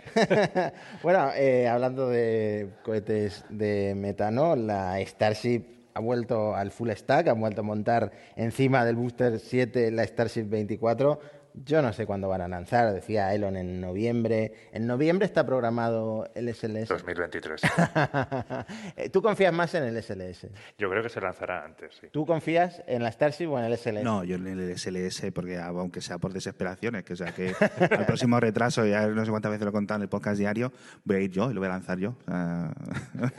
[1.03, 7.35] bueno, eh, hablando de cohetes de metano, la Starship ha vuelto al full stack, ha
[7.35, 11.21] vuelto a montar encima del Booster 7 la Starship 24.
[11.55, 14.53] Yo no sé cuándo van a lanzar, decía Elon en noviembre.
[14.73, 16.89] En noviembre está programado el SLS.
[16.89, 17.61] 2023.
[18.97, 20.47] Eh, ¿Tú confías más en el SLS?
[20.79, 22.09] Yo creo que se lanzará antes, sí.
[22.11, 24.03] ¿Tú confías en la Starship o en el SLS?
[24.03, 27.53] No, yo en el SLS, porque aunque sea por desesperaciones, que o sea que
[27.91, 30.73] al próximo retraso, ya no sé cuántas veces lo he contado en el podcast diario,
[31.05, 32.17] voy a ir yo y lo voy a lanzar yo.
[32.27, 32.73] Sea,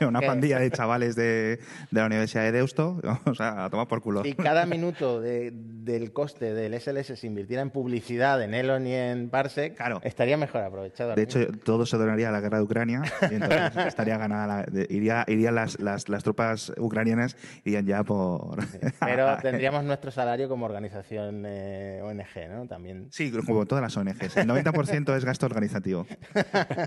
[0.08, 0.26] una ¿Qué?
[0.26, 1.58] pandilla de chavales de,
[1.90, 4.22] de la Universidad de Deusto, o sea, a tomar por culo.
[4.22, 8.94] Si cada minuto de- del coste del SLS se invirtiera en publicidad en Elon y
[8.94, 10.00] en Parsec, Claro.
[10.04, 11.14] estaría mejor aprovechado.
[11.14, 14.44] De hecho, todo se donaría a la guerra de Ucrania y entonces estaría ganada.
[14.46, 18.58] La, iría, irían las, las, las tropas ucranianas, irían ya por.
[19.00, 22.66] pero tendríamos nuestro salario como organización eh, ONG, ¿no?
[22.66, 23.08] También.
[23.10, 24.36] Sí, como todas las ONGs.
[24.36, 26.06] El 90% es gasto organizativo.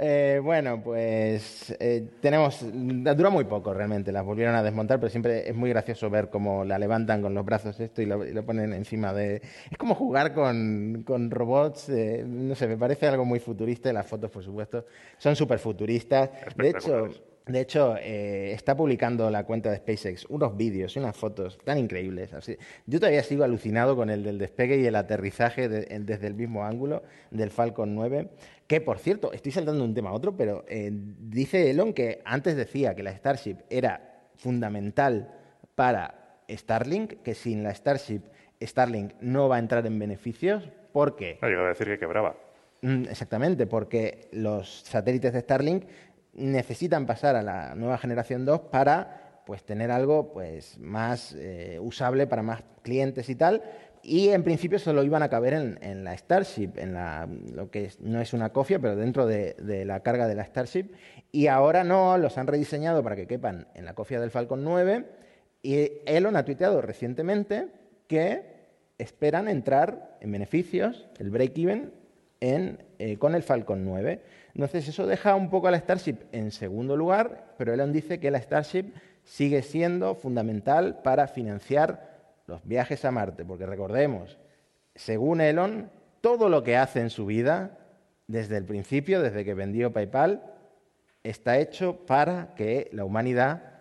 [0.00, 2.64] Eh, bueno, pues eh, tenemos.
[2.72, 6.64] Dura muy poco realmente, las volvieron a desmontar, pero siempre es muy gracioso ver cómo
[6.64, 9.42] la levantan con los brazos esto y lo, y lo ponen encima de.
[9.70, 13.90] Es como jugar con, con robots, eh, no sé, me parece algo muy futurista.
[13.90, 14.86] y Las fotos, por supuesto,
[15.18, 16.30] son súper futuristas.
[16.56, 17.08] De hecho.
[17.46, 21.78] De hecho, eh, está publicando la cuenta de SpaceX unos vídeos y unas fotos tan
[21.78, 22.34] increíbles.
[22.34, 22.58] Así.
[22.84, 26.66] Yo todavía sigo alucinado con el del despegue y el aterrizaje de- desde el mismo
[26.66, 28.28] ángulo del Falcon 9.
[28.66, 32.20] Que, por cierto, estoy saltando de un tema a otro, pero eh, dice Elon que
[32.26, 35.32] antes decía que la Starship era fundamental
[35.74, 38.20] para Starlink, que sin la Starship
[38.60, 40.68] Starlink no va a entrar en beneficios.
[40.92, 41.38] ¿Por qué?
[41.42, 42.36] No, llegó a decir que quebraba.
[42.82, 45.84] Mm, Exactamente, porque los satélites de Starlink
[46.34, 52.26] necesitan pasar a la nueva generación 2 para pues, tener algo pues, más eh, usable
[52.26, 53.62] para más clientes y tal.
[54.02, 57.86] Y en principio solo iban a caber en, en la Starship, en la, lo que
[57.86, 60.92] es- no es una cofia, pero dentro de, de la carga de la Starship.
[61.32, 65.04] Y ahora no, los han rediseñado para que quepan en la cofia del Falcon 9.
[65.62, 67.66] Y Elon ha tuiteado recientemente
[68.08, 68.42] que
[68.98, 71.92] esperan entrar en beneficios, el break-even,
[72.40, 74.20] en, eh, con el Falcon 9.
[74.54, 78.30] Entonces eso deja un poco a la Starship en segundo lugar, pero Elon dice que
[78.30, 78.92] la Starship
[79.22, 84.38] sigue siendo fundamental para financiar los viajes a Marte, porque recordemos,
[84.94, 85.90] según Elon,
[86.20, 87.78] todo lo que hace en su vida,
[88.26, 90.42] desde el principio, desde que vendió PayPal,
[91.22, 93.77] está hecho para que la humanidad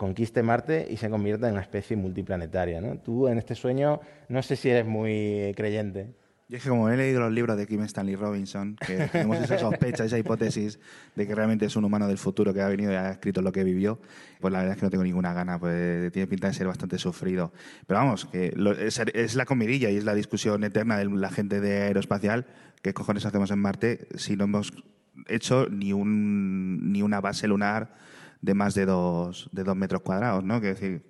[0.00, 2.80] conquiste Marte y se convierta en una especie multiplanetaria.
[2.80, 2.96] ¿no?
[3.00, 6.14] Tú en este sueño no sé si eres muy eh, creyente.
[6.48, 9.58] Yo es que como he leído los libros de Kim Stanley Robinson, que tenemos esa
[9.58, 10.80] sospecha, esa hipótesis
[11.14, 13.52] de que realmente es un humano del futuro que ha venido y ha escrito lo
[13.52, 14.00] que vivió,
[14.40, 16.96] pues la verdad es que no tengo ninguna gana, pues tiene pinta de ser bastante
[16.96, 17.52] sufrido.
[17.86, 21.28] Pero vamos, que lo- es, es la comidilla y es la discusión eterna de la
[21.30, 22.46] gente de aeroespacial,
[22.82, 24.72] ¿qué cojones hacemos en Marte si no hemos
[25.28, 27.94] hecho ni, un, ni una base lunar
[28.40, 30.60] de más de dos, de dos metros cuadrados, ¿no?
[30.60, 31.02] Que decir,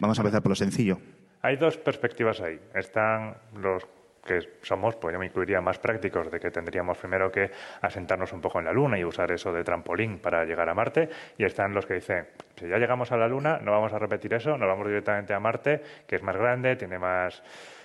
[0.00, 0.98] vamos a empezar por lo sencillo.
[1.42, 2.58] Hay dos perspectivas ahí.
[2.74, 3.86] Están los
[4.26, 8.40] que somos, pues yo me incluiría más prácticos, de que tendríamos primero que asentarnos un
[8.40, 11.08] poco en la Luna y usar eso de trampolín para llegar a Marte.
[11.38, 14.34] Y están los que dicen, si ya llegamos a la Luna, no vamos a repetir
[14.34, 17.42] eso, nos vamos directamente a Marte, que es más grande, tiene más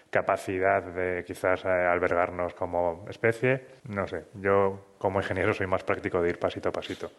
[0.10, 3.66] capacidad de quizás eh, albergarnos como especie.
[3.88, 7.12] No sé, yo como ingeniero soy más práctico de ir pasito a pasito.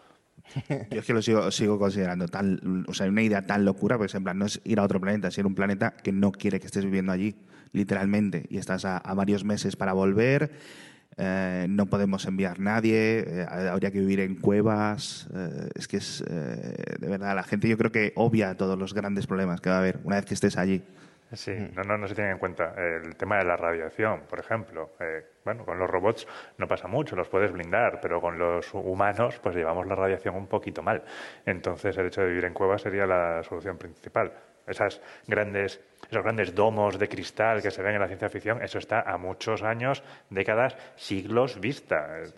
[0.91, 4.17] Yo es que lo sigo, sigo considerando tan, o sea, una idea tan locura, porque
[4.17, 6.33] en plan, no es ir a otro planeta, es ir a un planeta que no
[6.33, 7.37] quiere que estés viviendo allí,
[7.73, 10.53] literalmente, y estás a, varios meses para volver,
[11.17, 16.25] eh, no podemos enviar nadie, eh, habría que vivir en cuevas, eh, es que es,
[16.27, 19.77] eh, de verdad, la gente yo creo que obvia todos los grandes problemas que va
[19.77, 20.83] a haber una vez que estés allí.
[21.35, 24.91] Sí, no, no, no se tiene en cuenta el tema de la radiación, por ejemplo.
[25.01, 26.27] Eh, bueno, con los robots
[26.59, 30.47] no pasa mucho, los puedes blindar, pero con los humanos pues llevamos la radiación un
[30.47, 31.03] poquito mal.
[31.47, 34.31] Entonces el hecho de vivir en cuevas sería la solución principal.
[34.67, 38.79] Esas grandes esos grandes domos de cristal que se ven en la ciencia ficción, eso
[38.79, 42.19] está a muchos años, décadas, siglos vista.
[42.21, 42.31] Eh,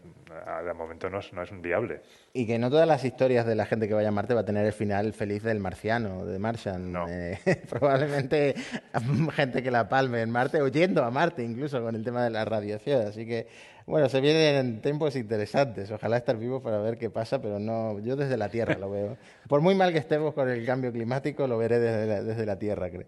[0.64, 2.01] De momento no es, no es viable.
[2.33, 4.45] Y que no todas las historias de la gente que vaya a Marte va a
[4.45, 6.93] tener el final feliz del marciano, de Martian.
[6.93, 7.07] No.
[7.09, 7.39] Eh,
[7.70, 8.55] probablemente
[9.33, 12.31] gente que la palme en Marte, o yendo a Marte incluso con el tema de
[12.31, 13.07] la radiación.
[13.07, 13.47] Así que,
[13.87, 15.91] bueno, se vienen tiempos interesantes.
[15.91, 19.16] Ojalá estar vivos para ver qué pasa, pero no, yo desde la Tierra lo veo.
[19.49, 22.59] Por muy mal que estemos con el cambio climático, lo veré desde la, desde la
[22.59, 23.07] Tierra, creo.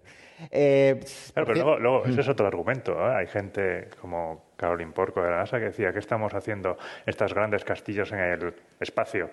[0.50, 1.00] Eh,
[1.32, 2.92] Claro, pero luego, luego ese es otro argumento.
[2.92, 3.14] ¿eh?
[3.16, 7.64] Hay gente como Caroline Porco de la NASA que decía que estamos haciendo estos grandes
[7.64, 9.30] castillos en el espacio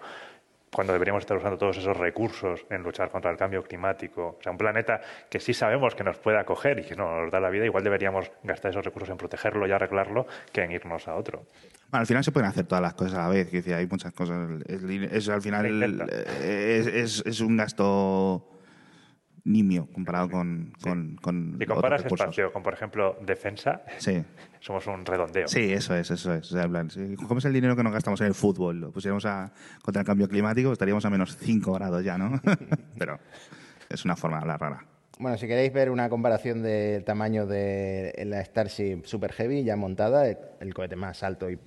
[0.74, 4.38] cuando deberíamos estar usando todos esos recursos en luchar contra el cambio climático.
[4.39, 4.99] O sea, un planeta
[5.30, 7.84] que sí sabemos que nos puede acoger y que no nos da la vida, igual
[7.84, 11.45] deberíamos gastar esos recursos en protegerlo y arreglarlo que en irnos a otro.
[11.89, 13.51] Bueno, al final se pueden hacer todas las cosas a la vez.
[13.51, 14.49] decir, hay muchas cosas.
[14.65, 16.07] Es, es al final
[16.41, 18.52] eh, es un gasto
[19.45, 24.23] nimio comparado con, con, con Si comparas espacio con, por ejemplo, defensa, Sí,
[24.59, 25.47] somos un redondeo.
[25.47, 26.51] sí, eso es, eso es.
[26.51, 29.25] O sea, plan, si cogemos el dinero que nos gastamos en el fútbol, lo pusiéramos
[29.25, 32.39] a, contra el cambio climático, estaríamos a menos 5 grados ya, ¿no?
[32.97, 33.19] Pero
[33.89, 34.85] es una forma de hablar rara.
[35.19, 40.27] Bueno, si queréis ver una comparación del tamaño de la Starship Super Heavy ya montada,
[40.27, 41.59] el, el cohete más alto y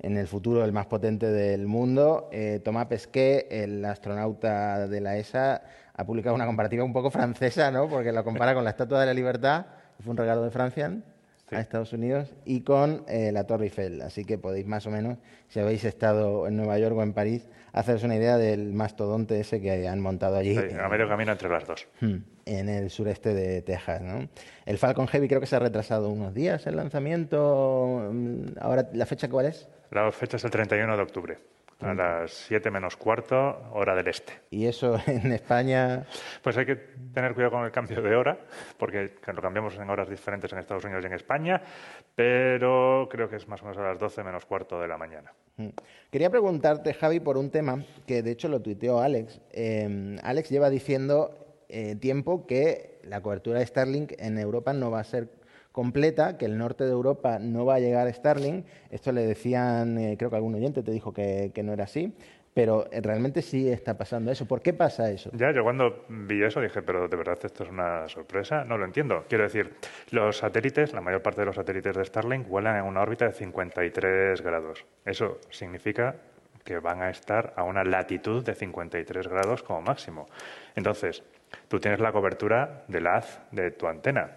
[0.00, 5.16] en el futuro el más potente del mundo, eh, Thomas Pesquet, el astronauta de la
[5.16, 5.62] ESA,
[5.96, 7.88] ha publicado una comparativa un poco francesa, ¿no?
[7.88, 9.66] Porque la compara con la Estatua de la Libertad,
[9.96, 10.92] que fue un regalo de Francia
[11.52, 14.02] a Estados Unidos, y con eh, la Torre Eiffel.
[14.02, 15.18] Así que podéis más o menos,
[15.48, 19.60] si habéis estado en Nueva York o en París, haceros una idea del mastodonte ese
[19.60, 20.56] que han montado allí.
[20.56, 21.86] Sí, a medio camino entre las dos.
[22.00, 22.16] Hmm,
[22.46, 24.00] en el sureste de Texas.
[24.00, 24.28] ¿no?
[24.66, 28.10] El Falcon Heavy creo que se ha retrasado unos días el lanzamiento.
[28.12, 29.68] Mm, Ahora, ¿la fecha cuál es?
[29.90, 31.38] La fecha es el 31 de octubre,
[31.80, 33.36] a las 7 menos cuarto,
[33.72, 34.32] hora del este.
[34.50, 36.06] Y eso en España.
[36.42, 38.38] Pues hay que tener cuidado con el cambio de hora,
[38.78, 41.60] porque lo cambiamos en horas diferentes en Estados Unidos y en España,
[42.14, 45.32] pero creo que es más o menos a las 12 menos cuarto de la mañana.
[45.56, 45.68] Mm.
[46.10, 49.40] Quería preguntarte, Javi, por un tema que de hecho lo tuiteó Alex.
[49.52, 55.00] Eh, Alex lleva diciendo eh, tiempo que la cobertura de Starlink en Europa no va
[55.00, 55.28] a ser
[55.74, 58.64] completa, que el norte de Europa no va a llegar a Starlink.
[58.90, 62.14] Esto le decían, eh, creo que algún oyente te dijo que, que no era así,
[62.54, 64.46] pero eh, realmente sí está pasando eso.
[64.46, 65.30] ¿Por qué pasa eso?
[65.32, 68.84] Ya, yo cuando vi eso dije, pero de verdad esto es una sorpresa, no lo
[68.84, 69.24] entiendo.
[69.28, 69.74] Quiero decir,
[70.12, 73.32] los satélites, la mayor parte de los satélites de Starlink vuelan en una órbita de
[73.32, 74.86] 53 grados.
[75.04, 76.14] Eso significa
[76.62, 80.26] que van a estar a una latitud de 53 grados como máximo.
[80.76, 81.24] Entonces,
[81.66, 84.36] tú tienes la cobertura del haz de tu antena,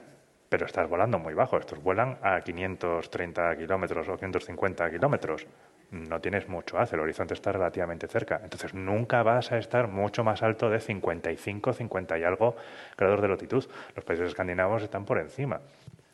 [0.50, 1.58] pero estás volando muy bajo.
[1.58, 5.48] Estos vuelan a 530 kilómetros o 550 kilómetros.
[5.92, 8.42] No tienes mucho haz, el horizonte está relativamente cerca.
[8.44, 12.56] Entonces nunca vas a estar mucho más alto de 55, 50 y algo
[12.98, 13.66] grados de latitud.
[13.96, 15.62] Los países escandinavos están por encima.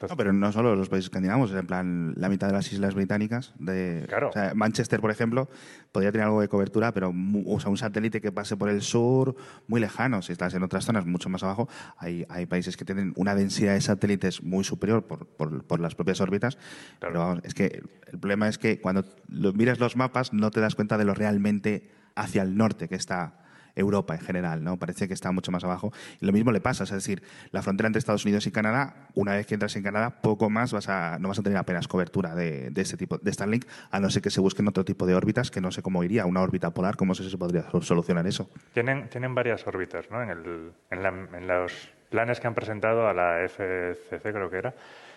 [0.01, 3.53] No, pero no solo los países escandinavos, en plan la mitad de las islas británicas.
[3.57, 4.29] De, Claro.
[4.29, 5.47] o sea, Manchester, por ejemplo,
[5.93, 7.13] podría tener algo de cobertura, pero
[7.45, 9.35] o sea, un satélite que pase por el sur,
[9.67, 10.21] muy lejano.
[10.21, 13.75] Si estás en otras zonas mucho más abajo, hay, hay países que tienen una densidad
[13.75, 16.57] de satélites muy superior por, por- por las propias órbitas.
[16.99, 17.81] Pero vamos, es que
[18.11, 21.13] el problema es que cuando lo- miras los mapas no te das cuenta de lo
[21.13, 23.39] realmente hacia el norte que está
[23.75, 24.77] Europa en general, ¿no?
[24.77, 25.91] Parece que está mucho más abajo.
[26.21, 29.33] Y lo mismo le pasa, es decir, la frontera entre Estados Unidos y Canadá, una
[29.33, 32.35] vez que entras en Canadá, poco más vas a, no vas a tener apenas cobertura
[32.35, 35.15] de, de este tipo de Starlink, a no ser que se busquen otro tipo de
[35.15, 38.49] órbitas, que no sé cómo iría, una órbita polar, cómo se, podría sol- solucionar eso.
[38.73, 40.21] Tienen, tienen varias órbitas, ¿no?
[40.21, 44.57] En, el- en la- en los planes que han presentado a la FCC, creo que
[44.57, 44.73] era,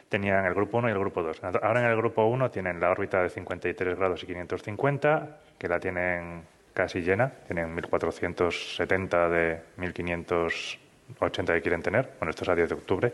[0.09, 1.43] tenían el grupo 1 y el grupo 2.
[1.63, 5.79] Ahora en el grupo 1 tienen la órbita de 53 grados y 550, que la
[5.81, 6.43] tienen
[6.77, 12.11] casi llena, tienen 1470 de 1580 que quieren tener.
[12.19, 13.13] Bueno, esto es a 10 de octubre.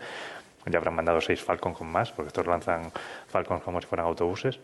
[0.67, 2.91] Ya habrán mandado seis Falcon con más, porque estos lanzan
[3.29, 4.59] Falcon como si fueran autobuses.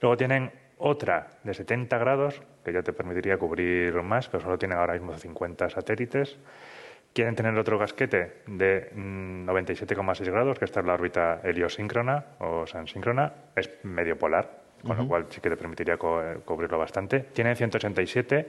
[0.00, 4.76] Luego tienen otra de 70 grados, que ya te permitiría cubrir más, pero solo tienen
[4.76, 6.36] ahora mismo 50 satélites.
[7.14, 12.66] Quieren tener otro casquete de mm, 97,6 grados, que esta es la órbita heliosíncrona o
[12.66, 17.20] sansíncrona, es medio polar, con lo cual sí que te permitiría co- eh, cubrirlo bastante.
[17.20, 18.48] Tienen 187,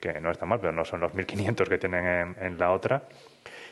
[0.00, 3.02] que no está mal, pero no son los 1500 que tienen en, en la otra.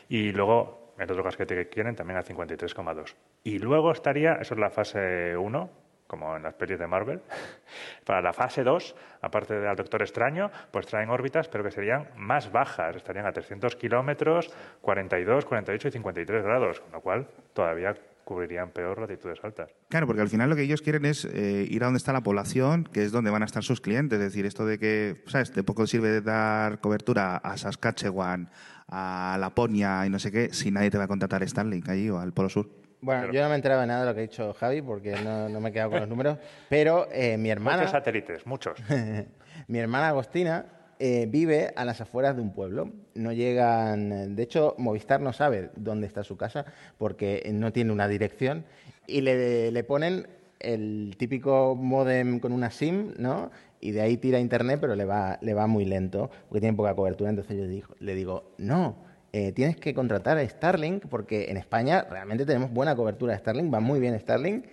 [0.09, 3.13] Y luego el otro casquete que quieren también a 53,2.
[3.43, 5.69] Y luego estaría, eso es la fase 1,
[6.07, 7.21] como en las pelis de Marvel.
[8.05, 12.51] Para la fase 2, aparte del Doctor Extraño, pues traen órbitas, pero que serían más
[12.51, 12.95] bajas.
[12.95, 14.49] Estarían a 300 kilómetros,
[14.81, 17.93] 42, 48 y 53 grados, con lo cual todavía
[18.27, 19.71] cubrirían peor latitudes altas.
[19.87, 22.21] Claro, porque al final lo que ellos quieren es eh, ir a donde está la
[22.21, 24.19] población, que es donde van a estar sus clientes.
[24.19, 25.53] Es decir, esto de que, ¿sabes?
[25.53, 28.49] De poco sirve dar cobertura a Saskatchewan,
[28.89, 32.19] a Laponia y no sé qué si nadie te va a contratar Starlink allí o
[32.19, 32.69] al Polo Sur?
[32.99, 35.15] Bueno, yo no me he enterado de nada de lo que ha dicho Javi porque
[35.23, 37.77] no, no me he quedado con los números, pero eh, mi hermana...
[37.77, 38.77] Muchos satélites, muchos.
[39.67, 40.65] Mi hermana Agostina
[40.99, 42.91] eh, vive a las afueras de un pueblo.
[43.15, 44.35] No llegan.
[44.35, 46.65] De hecho, Movistar no sabe dónde está su casa
[46.97, 48.65] porque no tiene una dirección
[49.07, 50.27] y le, le ponen
[50.59, 53.51] el típico modem con una SIM, ¿no?
[53.79, 56.95] Y de ahí tira internet, pero le va, le va muy lento porque tiene poca
[56.95, 57.29] cobertura.
[57.29, 58.95] Entonces yo digo- le digo, no.
[59.33, 63.71] eh, tienes que contratar a Starlink porque en España realmente tenemos buena cobertura de Starlink,
[63.71, 64.65] va muy bien Starlink.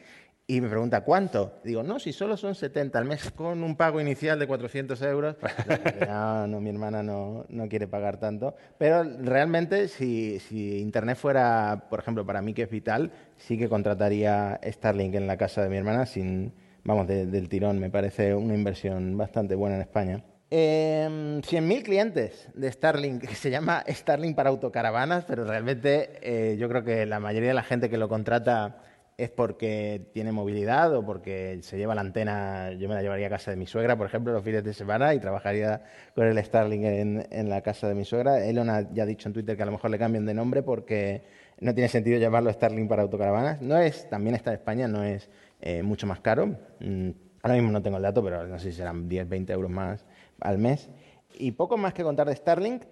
[0.46, 1.54] Y me pregunta, ¿cuánto?
[1.64, 5.36] Digo, no, si solo son 70 al mes con un pago inicial de 400 euros.
[6.06, 8.54] No, no, mi hermana no, no quiere pagar tanto.
[8.76, 13.70] Pero realmente, si, si Internet fuera, por ejemplo, para mí que es vital, sí que
[13.70, 16.52] contrataría Starlink en la casa de mi hermana sin,
[16.84, 17.78] vamos, de- del tirón.
[17.78, 20.24] Me parece una inversión bastante buena en España.
[20.50, 26.68] Eh, 100.000 clientes de Starlink, que se llama Starlink para autocaravanas, pero realmente eh, yo
[26.68, 28.82] creo que la mayoría de la gente que lo contrata
[29.16, 32.72] es porque tiene movilidad o porque se lleva la antena.
[32.72, 35.14] Yo me la llevaría a casa de mi suegra, por ejemplo, los fines de semana
[35.14, 35.82] y trabajaría
[36.14, 38.44] con el Starlink en, la casa de mi suegra.
[38.44, 41.22] Elon ha ya dicho en Twitter que a lo mejor le cambien de nombre porque
[41.60, 43.62] no tiene sentido llamarlo Starlink para autocaravanas.
[43.62, 46.56] No es, también está en España, no es eh, mucho más caro.
[46.80, 47.10] Mm,
[47.42, 50.04] ahora mismo no tengo el dato, pero no sé si serán 10, 20 euros más
[50.40, 50.90] al mes.
[51.38, 52.82] Y poco más que contar de Starlink.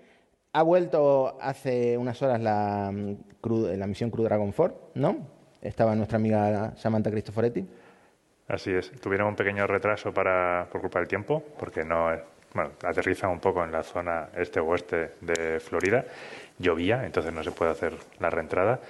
[0.54, 3.16] Ha vuelto hace unas horas la, mm,
[3.78, 5.41] la misión Crew Dragon 4, ¿no?
[5.62, 7.64] Estaba nuestra amiga Samantha Cristoforetti.
[8.48, 8.90] Así es.
[9.00, 12.10] Tuvieron un pequeño retraso para, por culpa del tiempo, porque no,
[12.52, 16.04] bueno, aterrizan un poco en la zona este-oeste de Florida.
[16.58, 18.80] Llovía, entonces no se puede hacer la reentrada.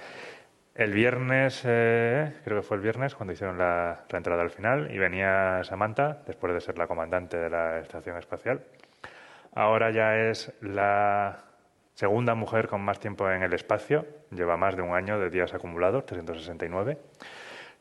[0.75, 4.97] El viernes, eh, creo que fue el viernes, cuando hicieron la reentrada al final, y
[4.97, 8.61] venía Samantha, después de ser la comandante de la estación espacial.
[9.53, 11.37] Ahora ya es la
[11.95, 15.53] segunda mujer con más tiempo en el espacio, lleva más de un año de días
[15.53, 16.97] acumulados, 369.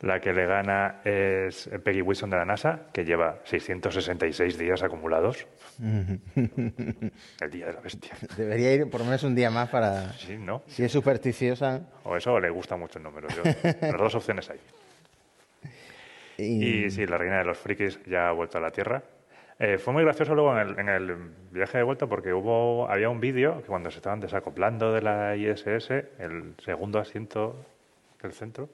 [0.00, 5.46] La que le gana es Peggy Wilson de la NASA, que lleva 666 días acumulados.
[5.78, 8.10] El día de la bestia.
[8.36, 10.12] Debería ir por lo menos un día más para...
[10.14, 10.62] Sí, ¿no?
[10.66, 11.82] Si es supersticiosa.
[12.02, 13.28] O eso o le gusta mucho el número.
[13.28, 13.42] Yo-
[13.80, 14.58] las dos opciones hay.
[16.38, 19.00] Y, Y sí, la reina de los frikis ya ha vuelto a la Tierra.
[19.64, 21.16] Eh, fue muy gracioso luego en el, en el
[21.52, 25.36] viaje de vuelta porque hubo había un vídeo que cuando se estaban desacoplando de la
[25.36, 27.54] ISS, el segundo asiento
[28.20, 28.70] del centro,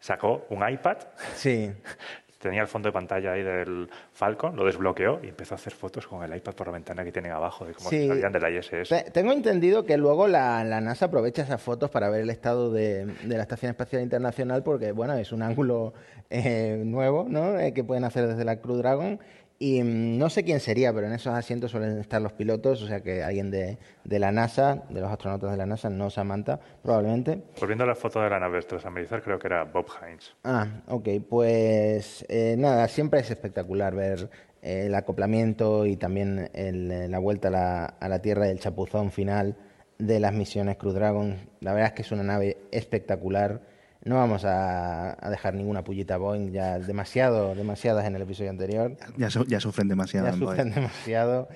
[0.00, 0.96] sacó un iPad,
[1.34, 1.70] Sí,
[2.38, 6.06] tenía el fondo de pantalla ahí del Falcon, lo desbloqueó y empezó a hacer fotos
[6.06, 8.08] con el iPad por la ventana que tienen abajo de cómo Sí.
[8.08, 8.88] salían de la ISS.
[8.88, 12.72] Te- Tengo entendido que luego la, la NASA aprovecha esas fotos para ver el estado
[12.72, 15.92] de, de la Estación Espacial Internacional porque, bueno, es un ángulo
[16.30, 17.58] eh, nuevo, ¿no?
[17.60, 19.20] Eh, que pueden hacer desde la Crew Dragon.
[19.58, 22.86] Y mm, no sé quién sería, pero en esos asientos suelen estar los pilotos, o
[22.86, 26.58] sea que alguien de, de la NASA, de los astronautas de la NASA, no Samantha,
[26.82, 27.42] probablemente.
[27.60, 30.34] Volviendo a la foto de la nave tras amerizar, creo que era Bob Hines.
[30.44, 34.30] Ah, ok, pues eh, nada, siempre es espectacular ver
[34.62, 38.50] eh, el acoplamiento y también el, eh, la vuelta a la, a la Tierra y
[38.50, 39.56] el chapuzón final
[39.98, 41.36] de las misiones Crew Dragon.
[41.60, 43.60] La verdad es que es una nave espectacular.
[44.04, 48.96] No vamos a, a dejar ninguna pullita Boeing, ya demasiado, demasiadas en el episodio anterior.
[49.16, 50.26] Ya, su- ya sufren demasiado.
[50.26, 50.56] Ya en Boeing.
[50.56, 51.48] sufren demasiado.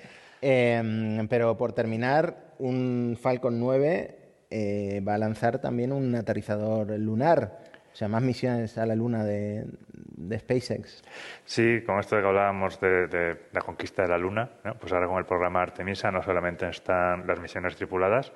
[0.43, 4.19] Eh, pero por terminar, un Falcon 9
[4.51, 7.59] eh, va a lanzar también un aterrizador lunar.
[7.93, 11.03] O sea, más misiones a la luna de, de SpaceX.
[11.47, 14.75] Sí, con esto de que hablábamos de, de la conquista de la Luna, ¿no?
[14.75, 18.33] pues ahora con el programa Artemisa no solamente están las misiones tripuladas,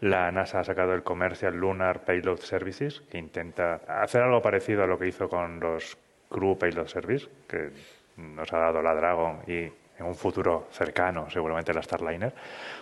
[0.00, 4.86] la NASA ha sacado el Commercial Lunar Payload Services, que intenta hacer algo parecido a
[4.86, 5.96] lo que hizo con los
[6.28, 7.70] Crew Payload Service, que
[8.16, 12.34] nos ha dado la Dragon y en un futuro cercano seguramente la Starliner,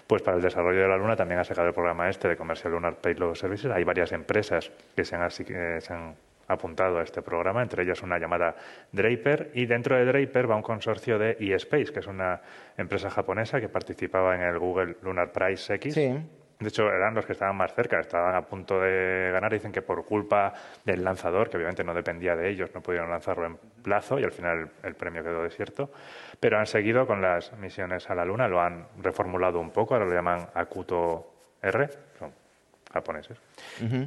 [0.06, 2.72] pues para el desarrollo de la Luna también ha sacado el programa este de Commercial
[2.72, 3.70] Lunar Payload Services.
[3.70, 6.14] Hay varias empresas que se han, eh,
[6.46, 8.54] apuntado a este programa, entre ellas una llamada
[8.92, 12.42] Draper, y dentro de Draper va un consorcio de eSpace, que es una
[12.76, 15.94] empresa japonesa que participaba en el Google Lunar Prize X.
[15.94, 16.18] Sí.
[16.60, 19.52] De hecho, eran los que estaban más cerca, estaban a punto de ganar.
[19.52, 20.52] Dicen que por culpa
[20.84, 24.32] del lanzador, que obviamente no dependía de ellos, no pudieron lanzarlo en plazo y al
[24.32, 25.90] final el, premio quedó desierto.
[26.38, 30.06] Pero han seguido con las misiones a la Luna, lo han reformulado un poco, ahora
[30.06, 31.88] lo llaman Akuto R,
[32.18, 32.32] son
[32.92, 33.38] japoneses.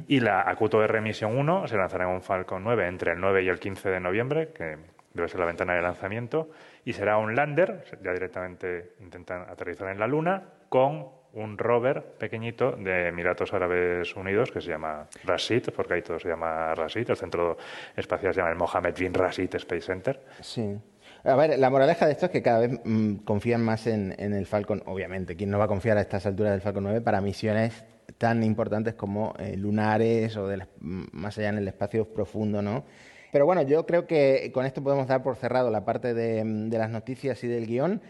[0.06, 3.42] Y la Akuto R Misión 1 se lanzará en un Falcon 9 entre el 9
[3.42, 4.78] y el 15 de noviembre, que
[5.12, 6.48] debe ser la ventana de lanzamiento,
[6.84, 12.72] y será un lander, ya directamente intentan aterrizar en la Luna, con un rover pequeñito
[12.72, 17.16] de Emiratos Árabes Unidos que se llama Rashid, porque ahí todo se llama Rashid, el
[17.16, 17.56] centro
[17.96, 20.20] espacial se llama el Mohammed bin Rashid Space Center.
[20.40, 20.78] Sí.
[21.24, 24.46] A ver, la moraleja de esto es que cada vez mm, confían más en, el
[24.46, 25.36] Falcon, obviamente.
[25.36, 27.84] ¿Quién no va a confiar a estas alturas del Falcon 9 para misiones
[28.16, 30.48] tan importantes como eh, lunares o
[30.80, 32.84] mm, más allá en el espacio profundo, ¿no?
[33.30, 36.70] Pero bueno, yo creo que con esto podemos dar por cerrado la parte de, mm,
[36.70, 38.00] de las noticias y del guion.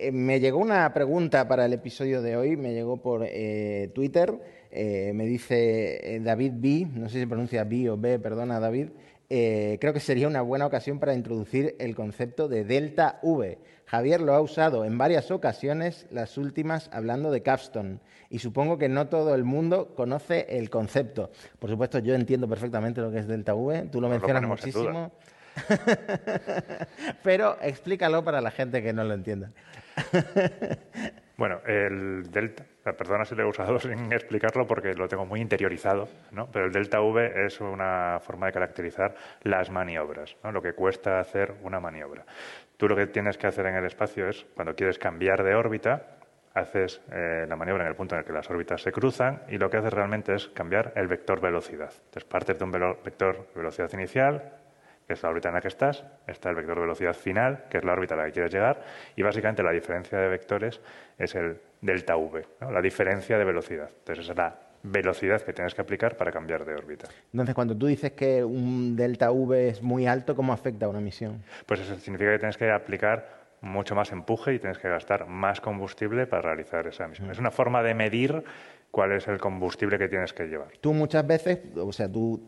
[0.00, 4.34] Eh, me llegó una pregunta para el episodio de hoy, me llegó por eh, Twitter,
[4.70, 8.88] eh, me dice eh, David B, no sé si pronuncia B o B, perdona David,
[9.30, 13.58] eh, creo que sería una buena ocasión para introducir el concepto de delta V.
[13.86, 18.88] Javier lo ha usado en varias ocasiones, las últimas hablando de capstone, y supongo que
[18.88, 21.30] no todo el mundo conoce el concepto.
[21.58, 25.12] Por supuesto, yo entiendo perfectamente lo que es delta V, tú lo Nos mencionas muchísimo,
[27.22, 29.50] pero explícalo para la gente que no lo entienda.
[31.36, 32.64] Bueno, el delta,
[32.96, 36.48] perdona si lo he usado sin explicarlo porque lo tengo muy interiorizado, ¿no?
[36.50, 41.54] pero el delta V es una forma de caracterizar las maniobras, lo que cuesta hacer
[41.62, 42.24] una maniobra.
[42.76, 46.18] Tú lo que tienes que hacer en el espacio es, cuando quieres cambiar de órbita,
[46.54, 49.58] haces eh, la maniobra en el punto en el que las órbitas se cruzan y
[49.58, 51.92] lo que haces realmente es cambiar el vector velocidad.
[51.92, 54.52] Entonces partes de un vector velocidad inicial,
[55.06, 57.78] que es la órbita en la que estás, está el vector de velocidad final, que
[57.78, 58.82] es la órbita a la que quieres llegar,
[59.16, 60.80] y básicamente la diferencia de vectores
[61.18, 62.70] es el delta V, ¿no?
[62.70, 63.90] la diferencia de velocidad.
[63.90, 67.08] Entonces esa es la velocidad que tienes que aplicar para cambiar de órbita.
[67.32, 71.00] Entonces, cuando tú dices que un delta V es muy alto, ¿cómo afecta a una
[71.00, 71.42] misión?
[71.66, 75.60] Pues eso significa que tienes que aplicar mucho más empuje y tienes que gastar más
[75.60, 77.30] combustible para realizar esa misión.
[77.30, 78.44] Es una forma de medir
[78.94, 80.68] cuál es el combustible que tienes que llevar.
[80.80, 82.40] Tú muchas veces, o sea, tú,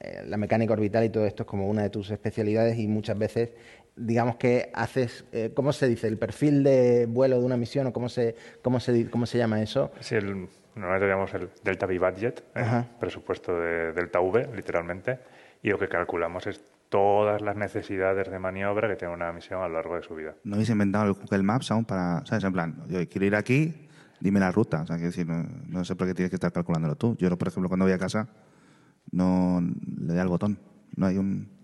[0.00, 3.18] eh, la mecánica orbital y todo esto es como una de tus especialidades y muchas
[3.18, 3.50] veces,
[3.94, 6.08] digamos que haces, eh, ¿cómo se dice?
[6.08, 9.36] El perfil de vuelo de una misión o cómo se, cómo se, di- cómo se
[9.36, 9.92] llama eso.
[10.00, 12.84] Sí, el, normalmente llamamos el Delta V Budget, ¿eh?
[12.98, 15.18] Presupuesto de Delta V, literalmente,
[15.62, 19.68] y lo que calculamos es todas las necesidades de maniobra que tiene una misión a
[19.68, 20.36] lo largo de su vida.
[20.44, 22.44] No habéis inventado el Google Maps aún para, ¿sabes?
[22.44, 23.88] En plan, yo quiero ir aquí,
[24.22, 24.82] dime la ruta.
[24.82, 27.16] O sea, quiero decir, no, no sé por qué tienes que estar calculándolo tú.
[27.18, 28.28] Yo, por ejemplo, cuando voy a casa,
[29.10, 30.58] no le doy al botón.
[30.96, 31.61] No hay un...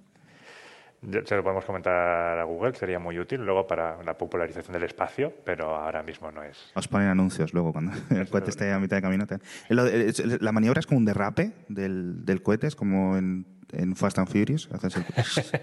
[1.25, 5.33] Se lo podemos comentar a Google, sería muy útil luego para la popularización del espacio,
[5.45, 6.73] pero ahora mismo no es.
[6.75, 9.25] Os ponen anuncios luego cuando el cohete esté a mitad de camino.
[9.69, 13.95] Lo- es- La maniobra es como un derrape del, del cohete, es como en, en
[13.95, 14.69] Fast and Furious.
[14.73, 14.81] El...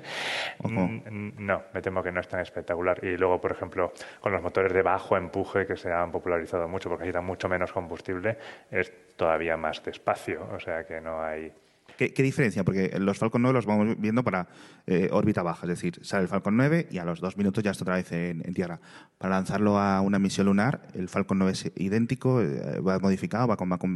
[0.59, 0.87] ¿O cómo?
[0.87, 3.03] Mm, No, me temo que no es tan espectacular.
[3.03, 6.87] Y luego, por ejemplo, con los motores de bajo empuje que se han popularizado mucho
[6.87, 8.37] porque necesitan mucho menos combustible,
[8.71, 10.47] es todavía más despacio.
[10.53, 11.51] O sea que no hay.
[11.97, 12.63] ¿Qué, diferencia?
[12.63, 14.47] Porque los Falcon 9 los vamos viendo para
[14.85, 17.71] eh, órbita baja, es decir, sale el Falcon 9 y a los dos minutos ya
[17.71, 18.79] está otra vez en, Tierra.
[19.17, 23.57] Para lanzarlo a una misión lunar, el Falcon 9 es idéntico, eh, va modificado, va
[23.57, 23.91] con, ma- con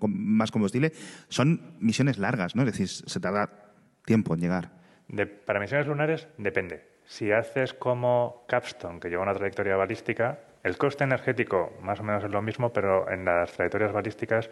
[0.00, 0.92] más combustible.
[1.28, 2.62] Son misiones largas, ¿no?
[2.62, 3.50] Es decir, se tarda
[4.04, 4.72] tiempo en llegar.
[5.46, 6.88] Para misiones lunares depende.
[7.06, 12.22] Si haces como Capstone, que lleva una trayectoria balística, el coste energético más o menos
[12.22, 14.50] es lo mismo, pero en las trayectorias balísticas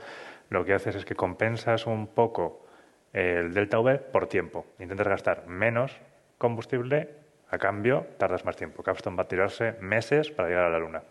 [0.51, 2.67] lo que haces es que compensas un poco
[3.13, 4.67] el delta V por tiempo.
[4.79, 5.97] Intentas gastar menos
[6.39, 7.11] combustible,
[7.51, 8.83] a cambio tardas más tiempo.
[8.83, 11.03] Capstone va a tirarse meses para llegar a la Luna.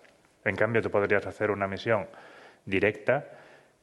[0.45, 2.07] En cambio, tú podrías hacer una misión
[2.65, 3.25] directa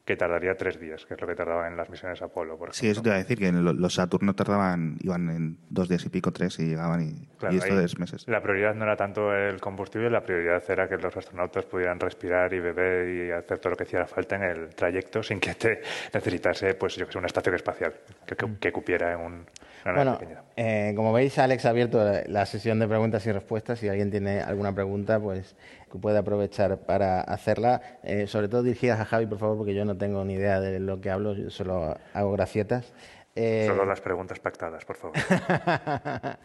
[0.05, 2.73] que tardaría tres días, que es lo que tardaba en las misiones Apolo, por ejemplo.
[2.79, 6.05] Sí, eso te iba a decir, que lo- los Saturno tardaban, iban en dos días
[6.05, 8.27] y pico, tres, y llegaban y, Claro, y esto es meses.
[8.27, 12.53] La prioridad no era tanto el combustible, la prioridad era que los astronautas pudieran respirar
[12.53, 15.81] y beber y hacer todo lo que hiciera falta en el trayecto sin que te
[16.13, 17.93] necesitase, pues yo que sé, una estación espacial
[18.27, 19.45] que, que, que cupiera en un,
[19.93, 20.17] Bueno,
[20.55, 23.77] eh, como veis, Alex ha abierto la sesión de preguntas y respuestas.
[23.77, 25.55] Si alguien tiene alguna pregunta, pues
[26.01, 27.81] puede aprovechar para hacerla.
[28.03, 30.79] Eh, sobre todo dirigidas a Javi, por favor, porque yo no tengo ni idea de
[30.79, 32.93] lo que hablo, yo solo hago gracietas.
[33.35, 35.17] Eh, Solo las preguntas pactadas, por favor.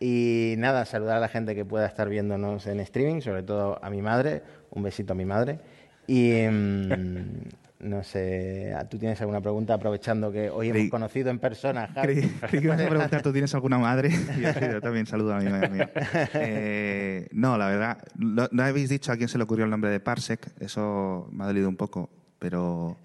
[0.00, 3.90] y nada, saludar a la gente que pueda estar viéndonos en streaming, sobre todo a
[3.90, 4.42] mi madre.
[4.70, 5.60] Un besito a mi madre.
[6.08, 7.42] Y mm,
[7.82, 11.88] no sé, ¿tú tienes alguna pregunta aprovechando que hoy hemos Creí- conocido en persona?
[12.00, 14.08] Creí, creí que ibas a preguntar, ¿tú tienes alguna madre?
[14.38, 15.90] Y yo, sí, yo también saludo a mi madre mía.
[16.34, 19.90] Eh, no, la verdad, no, no habéis dicho a quién se le ocurrió el nombre
[19.90, 22.08] de Parsec, eso me ha dolido un poco,
[22.38, 22.96] pero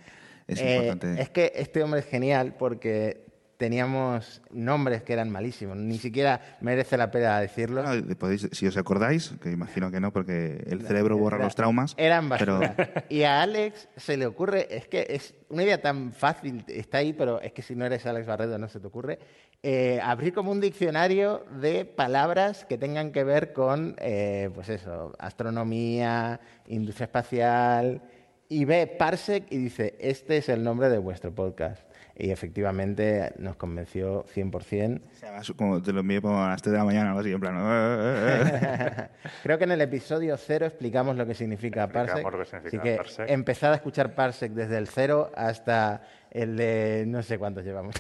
[0.48, 1.22] es Eh, importante.
[1.22, 3.27] Es que este hombre es genial porque
[3.58, 5.76] teníamos nombres que eran malísimos.
[5.78, 7.84] Ni siquiera merece la pena decirlo.
[7.84, 11.94] Bueno, podéis- si os acordáis, que imagino que no, porque el cerebro borra los traumas.
[11.98, 13.06] Eran pero basura.
[13.10, 17.14] Y a Alex se le ocurre, es que es una idea tan fácil, está ahí,
[17.14, 19.20] pero es que si no eres Alex Barredo no se te ocurre,
[19.64, 25.14] eh, abrir como un diccionario de palabras que tengan que ver con, eh, pues eso,
[25.18, 28.02] astronomía, industria espacial,
[28.50, 31.82] y ve Parsec y dice, este es el nombre de vuestro podcast.
[32.18, 35.02] Y efectivamente nos convenció 100%.
[35.02, 37.32] O sea, como te lo envié como a las 3 de la mañana, algo así,
[37.32, 37.56] en plan...
[39.44, 42.32] Creo que en el episodio cero explicamos lo que significa Explicamos Parsec.
[42.32, 43.30] lo que significa así que Parsec.
[43.30, 46.02] empezad a escuchar Parsec desde el cero hasta
[46.32, 47.96] el de no sé cuántos llevamos.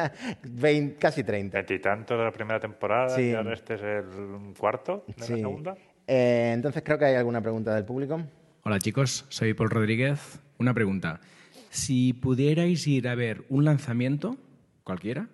[0.42, 1.56] 20, casi 30.
[1.58, 3.30] Veintitantos de la primera temporada Sí.
[3.30, 4.04] y ahora este es el
[4.58, 5.36] cuarto de la Sí.
[5.36, 5.74] segunda.
[6.06, 8.22] Eh, entonces creo que hay alguna pregunta del público.
[8.64, 10.40] Hola chicos, soy Paul Rodríguez.
[10.58, 11.20] Una pregunta.
[11.72, 14.36] Si pudierais ir a ver un lanzamiento,
[14.84, 15.28] cualquiera,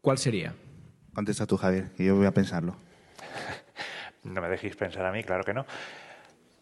[0.00, 0.52] ¿cuál sería?
[1.14, 2.76] Contesta tú, Javier, que yo voy a pensarlo.
[4.24, 5.64] No me dejéis pensar a mí, claro que no.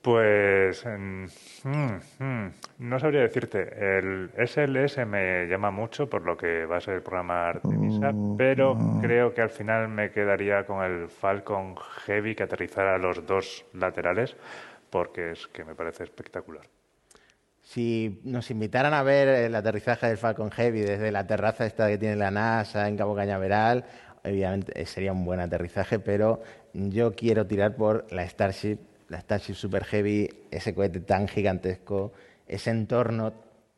[0.03, 1.25] Pues mm,
[1.65, 3.63] mm, mm, no sabría decirte.
[3.99, 8.77] El SLS me llama mucho por lo que va a ser el programa Artemisa, pero
[9.01, 14.37] creo que al final me quedaría con el Falcon Heavy que aterrizara los dos laterales,
[14.91, 16.67] porque es que me parece espectacular.
[17.65, 21.97] Si nos invitaran a ver el aterrizaje del Falcon Heavy desde la terraza esta que
[21.97, 23.87] tiene la NASA en Cabo Cañaveral,
[24.23, 26.43] obviamente eh, sería un buen aterrizaje, pero
[26.75, 32.13] yo quiero tirar por la Starship, la Starship Super Heavy, ese cohete tan gigantesco,
[32.47, 33.33] ese entorno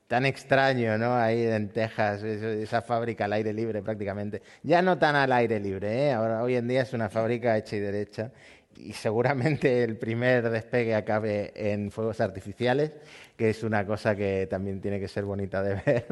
[0.08, 1.14] tan extraño, ¿no?
[1.14, 4.42] Ahí en Texas, esa fábrica al aire libre prácticamente.
[4.64, 6.12] Ya no tan al aire libre, ¿eh?
[6.12, 8.32] Ahora, hoy en día es una fábrica hecha y derecha
[8.78, 12.92] y seguramente el primer despegue acabe en fuegos artificiales,
[13.36, 16.06] que es una cosa que también tiene que ser bonita de ver.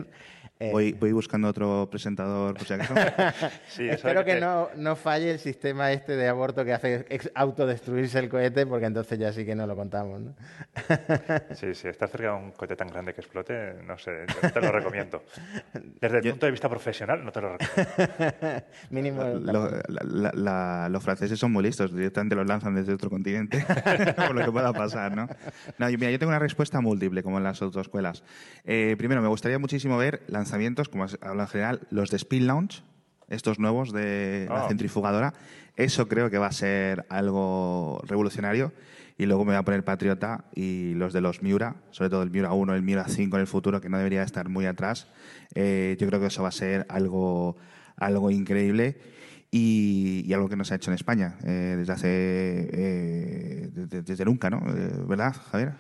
[0.61, 2.95] Eh, Voy, voy buscando otro presentador, por si acaso.
[3.69, 8.21] Sí, espero que te- no, no falle el sistema este de aborto que hace autodestruirse
[8.21, 10.21] el cohete, porque entonces ya sí que no lo contamos.
[10.21, 10.35] ¿no?
[11.57, 14.61] Sí, sí, estar cerca de un cohete tan grande que explote, no sé, yo te
[14.61, 15.25] lo recomiendo.
[16.01, 18.65] Desde el punto de vista profesional, no te lo recomiendo.
[18.91, 19.23] Mínimo.
[19.25, 23.11] la- Lo- la- la- la- los franceses son muy listos, directamente los lanzan desde otro
[23.11, 23.65] continente,
[24.17, 25.29] por lo que pueda pasar, ¿no?
[25.79, 28.23] No, yo, mira, yo tengo una respuesta múltiple, como en las autoescuelas.
[28.65, 32.83] Eh, primero, me gustaría muchísimo ver lanzamientos, como habla en general, los de Spin Launch,
[33.29, 34.69] estos nuevos de la Oh.
[34.69, 35.33] centrifugadora.
[35.77, 38.73] Eso creo que va a ser algo revolucionario.
[39.17, 42.31] Y luego me voy a poner Patriota y los de los Miura, sobre todo el
[42.31, 45.07] Miura 1, el Miura 5 en el futuro, que no debería estar muy atrás.
[45.55, 47.57] Eh, yo creo que eso va a ser algo,
[47.97, 48.99] algo increíble
[49.53, 52.09] y, y algo que no se ha hecho en España eh, desde hace
[52.73, 54.59] eh, desde, desde nunca, ¿no?
[54.69, 55.75] Eh, ¿Verdad, Javier?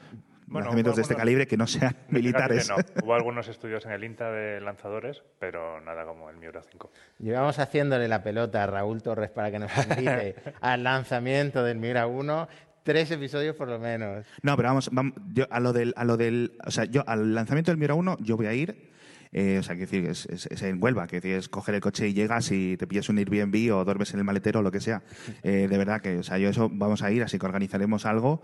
[0.46, 2.68] Bueno, Lanzamientos de este algunos- calibre que no sean militares.
[2.68, 2.76] no.
[3.02, 6.90] Hubo algunos estudios en el INTA de lanzadores, pero nada como el Miura 5.
[7.18, 12.06] Llevamos haciéndole la pelota a Raúl Torres para que nos invite al lanzamiento del Mira
[12.06, 12.48] 1.
[12.82, 14.26] Tres episodios por lo menos.
[14.42, 17.34] No, pero vamos, vamos yo a lo del, a lo del, o sea, yo al
[17.34, 18.92] lanzamiento del Mira 1 yo voy a ir,
[19.34, 21.82] eh, o sea, que decir, es, es- es en Huelva, que decir, es coger el
[21.82, 24.70] coche y llegas y te pillas un Airbnb o duermes en el maletero o lo
[24.70, 25.02] que sea.
[25.42, 28.40] Eh, de verdad que, o sea, yo eso vamos a ir, así que organizaremos algo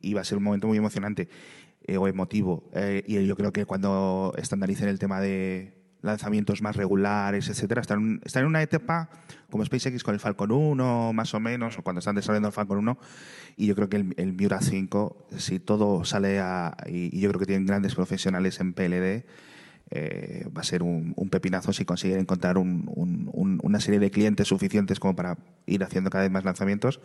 [0.00, 1.28] y va a ser un momento muy emocionante
[1.86, 2.70] eh, o emotivo.
[3.06, 8.42] Y yo creo que cuando estandaricen el tema de lanzamientos más regulares, etcétera, están, están
[8.42, 9.08] en una etapa
[9.48, 12.76] como SpaceX con el Falcon 1, más o menos, o cuando están desarrollando el Falcon
[12.76, 12.98] 1,
[13.56, 16.76] y yo creo que el, el Miura 5, si todo sale a...
[16.86, 19.24] Y, y yo creo que tienen grandes profesionales en PLD,
[19.90, 24.00] eh, va a ser un, un pepinazo si consiguen encontrar un- un- un- una serie
[24.00, 27.00] de clientes suficientes como para ir haciendo cada vez más lanzamientos,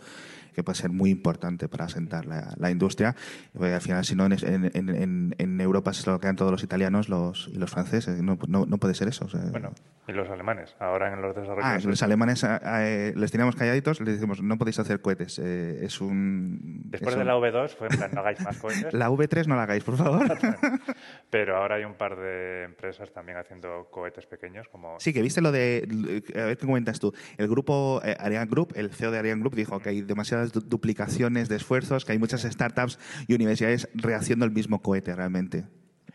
[0.56, 3.16] que puede ser muy importante para asentar la, la industria.
[3.54, 6.64] Porque al final, si no, en, en- en- en- Europa se lo quedan todos los
[6.64, 8.22] italianos los, y los franceses.
[8.22, 9.26] No, no, no puede ser eso.
[9.26, 9.72] o sea, Bueno,
[10.08, 11.64] y los alemanes, ahora en los desarrollos.
[11.66, 15.40] Ah, los alemanes ah, eh, les teníamos calladitos, les decimos, no podéis hacer cohetes.
[15.44, 16.82] eh, es un...
[16.86, 18.94] Después es de la V2 fue en plan, no hagáis más cohetes.
[18.94, 20.26] La V3 no la hagáis, por favor.
[21.32, 25.42] Pero ahora hay un par de empresas también haciendo cohetes pequeños, como Sí, que viste
[25.42, 26.24] lo de.
[26.36, 27.14] A ver qué comentas tú.
[27.38, 30.62] El grupo eh, Ariane Group, el CEO de Ariane Group, dijo que hay demasiadas du-
[30.62, 35.66] duplicaciones de esfuerzos, que hay muchas startups y universidades rehaciendo el mismo cohete realmente.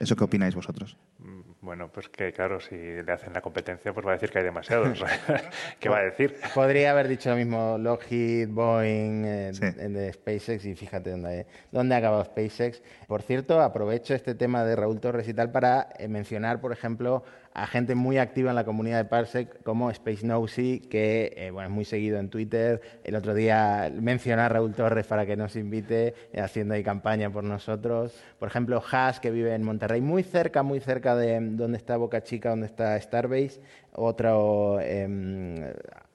[0.01, 0.97] ¿Eso qué opináis vosotros?
[1.21, 4.39] Mm, Bueno, pues que claro, si le hacen la competencia, pues va a decir que
[4.39, 5.03] hay demasiados.
[5.81, 6.37] ¿Qué va a decir?
[6.55, 9.65] Podría haber dicho lo mismo Lockheed, Boeing, eh, Sí.
[9.79, 12.83] en de SpaceX y fíjate dónde, dónde ha acabado SpaceX.
[13.07, 17.25] Por cierto, aprovecho este tema de Raúl Torres y tal para eh, mencionar, por ejemplo,
[17.57, 21.69] a gente muy activa en la comunidad de Parsec como Space Nosy, que eh, bueno,
[21.69, 22.81] es muy seguido en Twitter.
[23.05, 27.31] El otro día mencioné a Raúl Torres para que nos invite, eh, haciendo ahí campaña
[27.31, 28.13] por nosotros.
[28.41, 32.23] Por ejemplo, Haas, que vive en Monterrey, muy cerca, muy cerca de donde está Boca
[32.23, 33.61] Chica, donde está Starbase.
[33.95, 35.57] Otro em,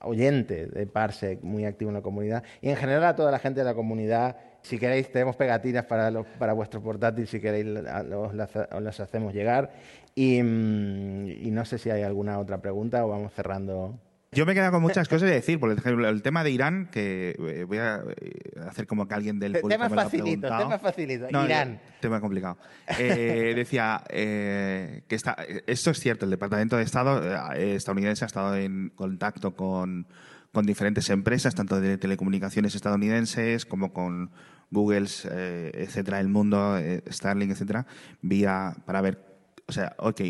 [0.01, 2.43] oyente de Parsec, muy activo en la comunidad.
[2.61, 4.37] Y en general a toda la gente de la comunidad.
[4.61, 9.33] Si queréis, tenemos pegatinas para, los- para vuestro portátil, si queréis, las, os las hacemos
[9.33, 9.71] llegar.
[10.15, 13.97] Mm, y no sé si hay alguna otra pregunta o vamos cerrando.
[14.31, 15.59] Yo me he quedado con muchas cosas de decir.
[15.59, 19.39] Por ejemplo, el tema de Irán, que eh, voy a eh, hacer como que alguien
[19.39, 21.27] del público Tema me lo ha facilito, tema facilito.
[21.31, 21.81] No, Irán.
[21.99, 22.57] tema complicado.
[22.99, 27.21] Eh, decía eh, que está, esto es cierto, el Departamento de Estado
[27.55, 30.05] estadounidense ha estado en contacto con,
[30.51, 34.29] con diferentes empresas, tanto de telecomunicaciones estadounidenses como con
[34.69, 36.77] Google, eh, etcétera, el mundo,
[37.09, 37.87] Starlink, etcétera,
[38.21, 39.25] vía para ver,
[39.67, 40.21] o sea, ok,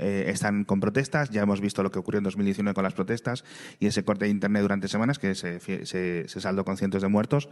[0.00, 3.44] eh, están con protestas, ya hemos visto lo que ocurrió en 2019 con las protestas
[3.78, 7.48] y ese corte de Internet durante semanas que se, se, saldó con cientos de muertos,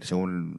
[0.00, 0.58] según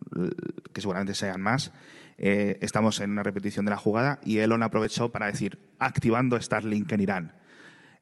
[0.73, 1.71] que seguramente sean más.
[2.17, 6.91] Eh, estamos en una repetición de la jugada y Elon aprovechó para decir, activando Starlink
[6.91, 7.33] en Irán.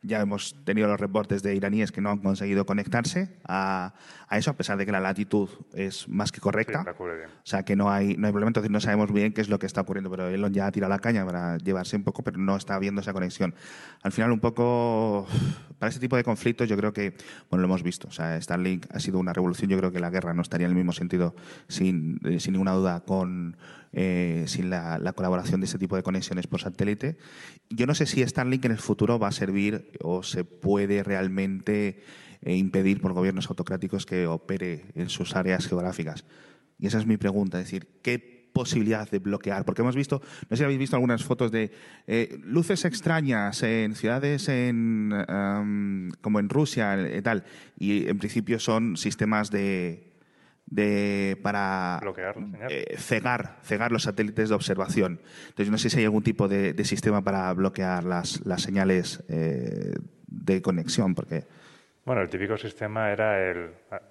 [0.05, 3.93] Ya hemos tenido los reportes de iraníes que no han conseguido conectarse a,
[4.27, 6.83] a eso, a pesar de que la latitud es más que correcta.
[6.83, 7.29] Sí, bien.
[7.29, 9.59] O sea, que no hay, no hay problema, entonces no sabemos bien qué es lo
[9.59, 12.37] que está ocurriendo, pero Elon ya ha tirado la caña para llevarse un poco, pero
[12.37, 13.53] no está viendo esa conexión.
[14.01, 15.27] Al final, un poco,
[15.79, 17.15] para ese tipo de conflictos, yo creo que,
[17.49, 18.07] bueno, lo hemos visto.
[18.07, 20.71] O sea, Starlink ha sido una revolución, yo creo que la guerra no estaría en
[20.71, 21.35] el mismo sentido,
[21.67, 23.57] sin, eh, sin ninguna duda, con,
[23.97, 27.17] eh, sin la, la colaboración de este tipo de conexiones por satélite.
[27.69, 32.03] Yo no sé si Starlink en el futuro va a servir o se puede realmente
[32.41, 36.25] eh, impedir por gobiernos autocráticos que opere en sus áreas geográficas.
[36.77, 39.63] Y esa es mi pregunta, es decir, ¿qué posibilidad de bloquear?
[39.63, 41.71] Porque hemos visto, no sé si habéis visto algunas fotos de
[42.05, 45.13] eh, luces extrañas en ciudades en,
[46.19, 47.45] como en Rusia y tal,
[47.79, 50.14] y en principio son sistemas de,
[50.67, 52.35] de para Bloquear
[52.69, 55.21] eh, cegar, cegar los satélites de observación.
[55.49, 59.23] Entonces, no sé si hay algún tipo de, de sistema para bloquear las, las señales
[59.29, 59.93] eh,
[60.27, 61.43] de conexión, porque
[62.05, 63.69] Bueno, el típico sistema era el.
[63.91, 64.01] ah,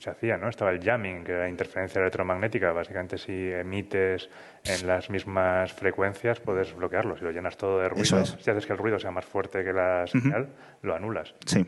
[0.00, 0.48] Se hacía, ¿no?
[0.48, 2.72] Estaba el jamming, que era interferencia electromagnética.
[2.72, 4.28] Básicamente, si emites
[4.64, 7.16] en las mismas frecuencias, puedes bloquearlo.
[7.16, 8.36] Si lo llenas todo de ruido, es.
[8.40, 10.48] si haces que el ruido sea más fuerte que la señal,
[10.82, 11.34] lo anulas.
[11.46, 11.64] sí.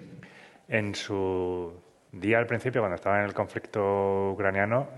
[0.68, 1.72] En su
[2.12, 4.88] día al principio, cuando estaba en el conflicto ucraniano,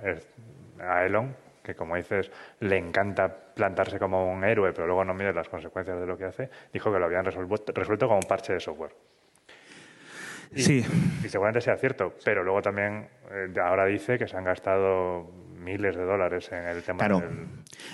[0.81, 5.33] a Elon, que como dices, le encanta plantarse como un héroe, pero luego no mide
[5.33, 8.53] las consecuencias de lo que hace, dijo que lo habían resuelto, resuelto con un parche
[8.55, 8.93] de software.
[10.55, 10.85] Y, Sí.
[11.25, 15.31] y seguramente sea cierto, pero luego también eh, ahora dice que se han gastado
[15.63, 17.21] miles de dólares en el tema Claro.
[17.21, 17.47] del...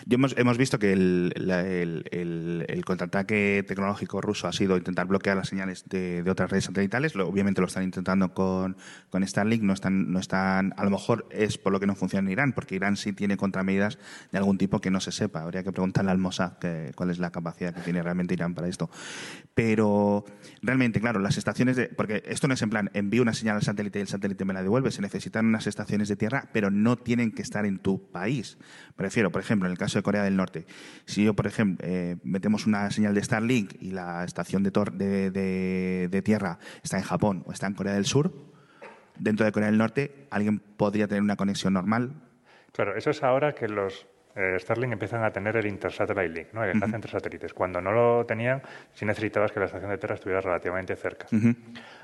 [0.07, 4.77] Yo hemos, hemos visto que el, la- el- el- el contraataque tecnológico ruso ha sido
[4.77, 7.14] intentar bloquear las señales de, de otras redes satelitales.
[7.14, 8.77] Lo- obviamente lo están intentando con,
[9.11, 9.62] con Starlink.
[9.62, 12.53] No están, no están, a lo mejor es por lo que no funciona en Irán,
[12.53, 13.99] porque Irán sí tiene contramedidas
[14.33, 15.43] de algún tipo que no se sepa.
[15.43, 18.69] Habría que preguntarle al Mossad que- cuál es la capacidad que tiene realmente Irán para
[18.69, 18.91] esto.
[19.55, 20.25] Pero
[20.62, 21.89] realmente, claro, las estaciones de.
[21.89, 24.55] Porque esto no es en plan, envío una señal al satélite y el satélite me
[24.55, 24.91] la devuelve.
[24.91, 28.59] Se necesitan unas estaciones de tierra, pero no tienen que estar en tu país.
[28.96, 30.66] Prefiero, por ejemplo, en el caso de Corea del Norte,
[31.06, 34.92] si yo, por ejemplo, eh, metemos una señal de Starlink y la estación de, tor-
[34.92, 38.32] de, de- de tierra está en Japón o está en Corea del Sur,
[39.18, 42.12] dentro de Corea del Norte, alguien podría tener una conexión normal.
[42.72, 44.06] Claro, eso es ahora que los
[44.39, 46.62] eh, Starlink empiezan a tener el Intersatellite Link, ¿no?
[46.62, 47.53] el enlace entre satélites.
[47.53, 48.62] Cuando no lo tenían,
[48.95, 51.26] sí necesitabas que la estación de Tierra estuviera relativamente cerca.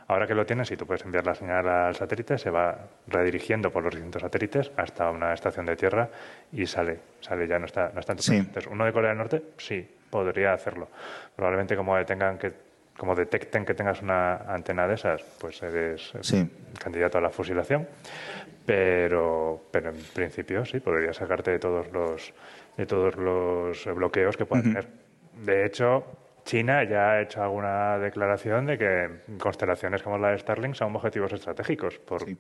[0.08, 2.76] Ahora que lo tienes, si tú puedes enviar la señal al satélite, se va
[3.06, 6.08] redirigiendo por los distintos satélites hasta una estación de Tierra
[6.50, 8.36] y sale, sale ya no está, no está en tu Sí.
[8.36, 10.88] Entonces, uno de Corea del Norte, sí, podría hacerlo.
[11.36, 12.52] Probablemente como detengan que
[12.96, 16.50] como detecten que tengas una antena de esas, pues eres eh, Sí.
[16.78, 17.86] candidato a la fusilación.
[18.66, 22.32] Pero, pero en principio sí, podría sacarte de todos los,
[22.76, 24.86] de todos los bloqueos que puedan tener.
[25.44, 26.04] De hecho,
[26.44, 31.32] China ya ha hecho alguna declaración de que constelaciones como la de Starlink son objetivos
[31.32, 31.98] estratégicos.
[31.98, 32.36] Por, Sí.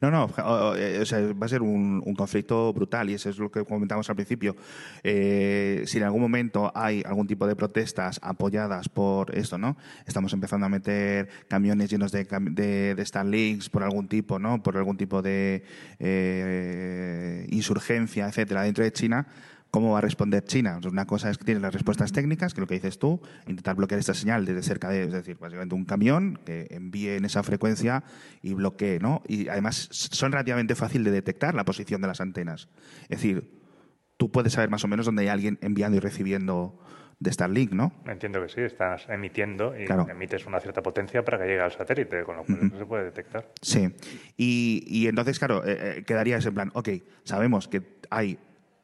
[0.00, 3.64] No, no, o, sea, va a ser un, conflicto brutal y eso es lo que
[3.64, 4.56] comentamos al principio.
[5.02, 9.76] Eh, si en algún momento hay algún tipo de protestas apoyadas por esto, ¿no?
[10.06, 14.62] Estamos empezando a meter camiones llenos de, de Starlinks por algún tipo, ¿no?
[14.62, 15.64] Por algún tipo de
[15.98, 19.26] eh, insurgencia, etcétera, dentro de China.
[19.70, 20.80] ¿Cómo va a responder China?
[20.90, 23.76] Una cosa es que tiene las respuestas técnicas, que es lo que dices tú, intentar
[23.76, 27.42] bloquear esta señal desde cerca de, es decir, básicamente un camión que envíe en esa
[27.42, 28.02] frecuencia
[28.40, 29.22] y bloquee, ¿no?
[29.28, 32.68] Y además son relativamente fácil de detectar la posición de las antenas.
[33.02, 33.50] Es decir,
[34.16, 36.78] tú puedes saber más o menos dónde hay alguien enviando y recibiendo
[37.20, 37.92] de Starlink, ¿no?
[38.06, 40.06] Entiendo que sí, estás emitiendo y Claro.
[40.08, 43.04] emites una cierta potencia para que llegue al satélite, con lo cual eso se puede
[43.04, 43.52] detectar.
[43.60, 43.92] Sí.
[44.36, 46.88] Y, y entonces, claro, eh, eh, quedaría ese plan, ok,
[47.24, 48.38] sabemos que hay,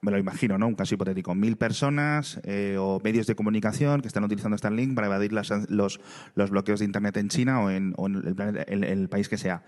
[0.04, 0.68] me lo imagino, ¿no?
[0.68, 5.08] Un caso hipotético, mil personas eh, o medios de comunicación que están utilizando Starlink para
[5.08, 6.00] evadir los,
[6.34, 7.94] bloqueos de Internet en China o en
[8.84, 9.62] el país que sea.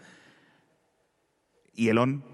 [1.74, 2.24] Y Elon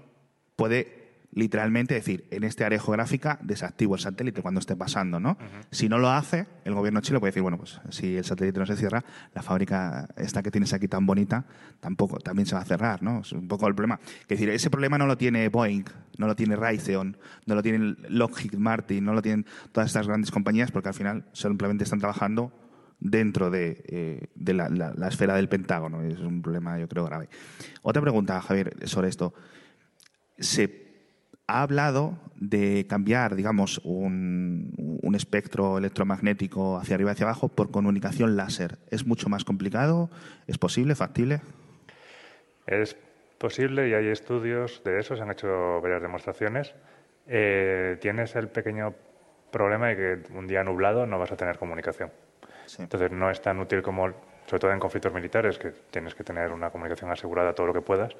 [0.55, 1.02] puede
[1.35, 5.37] literalmente decir, en este área geográfica desactivo el satélite cuando esté pasando, ¿no?
[5.71, 8.65] Si no lo hace, el gobierno chile puede decir, bueno, pues si el satélite no
[8.65, 9.03] se cierra,
[9.33, 11.45] la fábrica esta que tienes aquí tan bonita,
[11.79, 13.21] tampoco, también se va a cerrar, ¿no?
[13.21, 13.99] Es un poco el problema.
[14.21, 15.85] Es decir, ese problema no lo tiene Boeing,
[16.17, 17.17] no lo tiene Raytheon,
[17.47, 21.25] no lo tiene Lockheed Martin, no lo tienen todas estas grandes compañías, porque al final
[21.33, 22.51] simplemente están trabajando
[22.99, 26.01] dentro de, eh, de la, la- la esfera del Pentágono.
[26.03, 27.27] Es un problema, yo creo, grave.
[27.81, 29.33] Otra pregunta, Javier, sobre esto.
[30.37, 30.82] Se
[31.47, 37.71] ha hablado de cambiar, digamos, un, un espectro electromagnético hacia arriba y hacia abajo por
[37.71, 38.77] comunicación láser.
[38.89, 40.09] ¿Es mucho más complicado?
[40.47, 40.95] ¿Es posible?
[40.95, 41.41] ¿Factible?
[42.67, 42.97] Es
[43.37, 46.73] posible y hay estudios de eso, se han hecho varias demostraciones.
[47.27, 48.93] Eh, tienes el pequeño
[49.51, 52.11] problema de que un día nublado no vas a tener comunicación.
[52.65, 52.81] Sí.
[52.81, 54.13] Entonces no es tan útil como,
[54.45, 57.81] sobre todo en conflictos militares, que tienes que tener una comunicación asegurada todo lo que
[57.81, 58.15] puedas,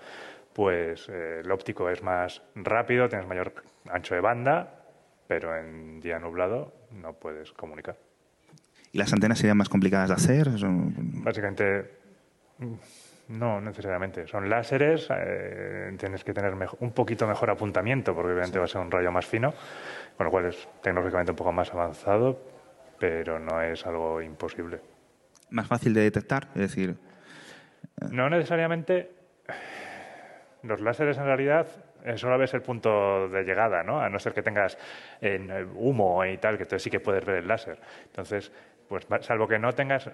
[0.54, 3.54] pues eh, el óptico es más rápido, tienes mayor
[3.90, 4.84] ancho de banda,
[5.28, 7.98] pero en día nublado no puedes comunicar.
[8.92, 10.50] ¿Y las antenas serían más complicadas de hacer?
[11.24, 11.90] Básicamente,
[12.60, 12.74] mm,
[13.30, 14.28] no necesariamente.
[14.28, 18.82] Son láseres, eh, tienes que tener un poquito mejor apuntamiento, porque obviamente va a ser
[18.82, 19.54] un rayo más fino,
[20.16, 22.40] con lo cual es tecnológicamente un poco más avanzado,
[23.00, 24.93] pero no es algo imposible.
[25.54, 26.48] ¿Más fácil de detectar?
[26.56, 26.96] Es decir,
[28.12, 29.12] No necesariamente.
[30.64, 31.68] Los láseres en realidad
[32.06, 34.00] eh, solo ves el punto de llegada, ¿no?
[34.02, 34.78] A no ser que tengas
[35.22, 37.80] eh, humo y tal, que entonces sí que puedes ver el láser.
[38.06, 38.52] Entonces,
[38.90, 40.10] pues salvo que no tengas.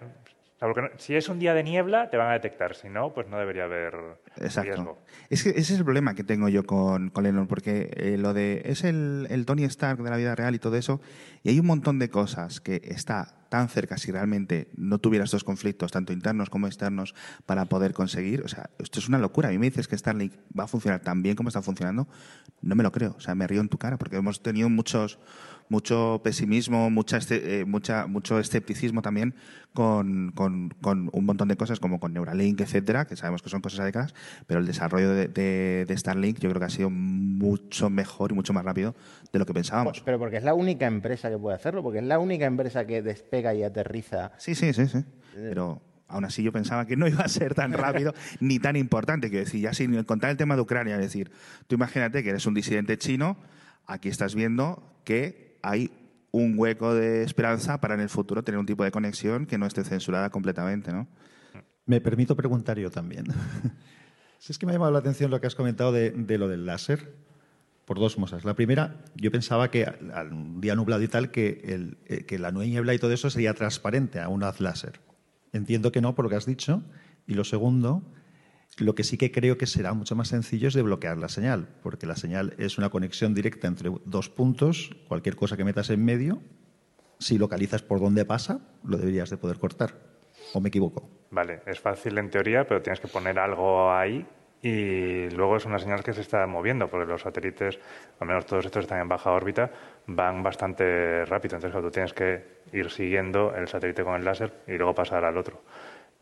[0.59, 2.75] Salvo que no- si es un día de niebla, te van a detectar.
[2.75, 3.93] Si no, pues no debería haber
[4.41, 4.71] Exacto.
[4.73, 4.97] riesgo.
[5.29, 8.33] Es que ese es el problema que tengo yo con, con Lennon, porque eh, lo
[8.33, 10.99] de es el, el Tony Stark de la vida real y todo eso,
[11.43, 15.43] y hay un montón de cosas que está tan cerca si realmente no tuviera estos
[15.43, 17.13] conflictos, tanto internos como externos,
[17.45, 18.43] para poder conseguir.
[18.43, 19.49] O sea, esto es una locura.
[19.49, 22.07] A mí me dices que Starlink va a funcionar tan bien como está funcionando,
[22.61, 23.15] no me lo creo.
[23.17, 25.19] O sea, me río en tu cara, porque hemos tenido muchos
[25.71, 29.35] mucho pesimismo, mucha, este- eh, mucha, mucho escepticismo también
[29.71, 33.61] con, con- con un montón de cosas como con Neuralink, etcétera, que sabemos que son
[33.61, 34.15] cosas adecuadas,
[34.47, 38.65] pero el desarrollo de, Starlink yo creo que ha sido mucho mejor y mucho más
[38.65, 38.95] rápido
[39.31, 40.01] de lo que pensábamos.
[40.03, 43.03] Pero porque es la única empresa que puede hacerlo, porque es la única empresa que
[43.39, 44.31] despega y aterriza.
[44.37, 45.03] Sí, sí, sí, sí.
[45.33, 49.29] Pero aún así yo pensaba que no iba a ser tan rápido ni tan importante.
[49.29, 51.31] Quiero decir, ya sin contar el tema de Ucrania, es decir,
[51.67, 53.37] tú imagínate que eres un disidente chino,
[53.85, 55.91] aquí estás viendo que hay
[56.31, 59.65] un hueco de esperanza para en el futuro tener un tipo de conexión que no
[59.65, 61.07] esté censurada completamente, ¿no?
[61.85, 63.25] Me permito preguntar yo también.
[64.37, 66.47] si es que me ha llamado la atención lo que has comentado de, de lo
[66.47, 67.15] del láser,
[67.89, 68.45] por dos cosas.
[68.45, 72.37] La primera, yo pensaba que al un día nublado y tal, que, el, eh, que
[72.37, 74.99] la niebla y todo eso sería transparente a un haz láser.
[75.53, 76.83] Entiendo que no, por lo que has dicho.
[77.25, 78.03] Y lo segundo,
[78.77, 81.67] lo que sí que creo que será mucho más sencillo es de bloquear la señal,
[81.81, 86.05] porque la señal es una conexión directa entre dos puntos, cualquier cosa que metas en
[86.05, 86.43] medio,
[87.17, 89.95] si localizas por dónde pasa, lo deberías de poder cortar.
[90.53, 91.09] ¿O me equivoco?
[91.31, 94.27] Vale, es fácil en teoría, pero tienes que poner algo ahí
[94.61, 97.79] y luego es una señal que se está moviendo, porque los satélites,
[98.19, 99.69] al menos todos estos están en baja órbita,
[100.07, 101.55] van bastante rápido.
[101.55, 102.43] Entonces, claro, tú tienes que
[102.73, 105.61] ir siguiendo el satélite con el láser y luego pasar al otro.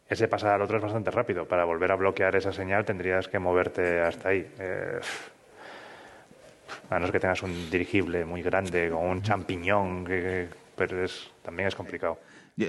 [0.07, 1.47] Ese pasar al otro es bastante rápido.
[1.47, 4.47] Para volver a bloquear esa señal tendrías que moverte hasta ahí.
[4.59, 4.99] Eh,
[6.89, 11.31] a no ser que tengas un dirigible muy grande o un champiñón, que, pero es,
[11.43, 12.19] también es complicado.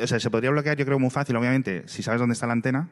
[0.02, 2.52] O sea, se podría bloquear, yo creo, muy fácil, obviamente, si sabes dónde está la
[2.52, 2.88] antena.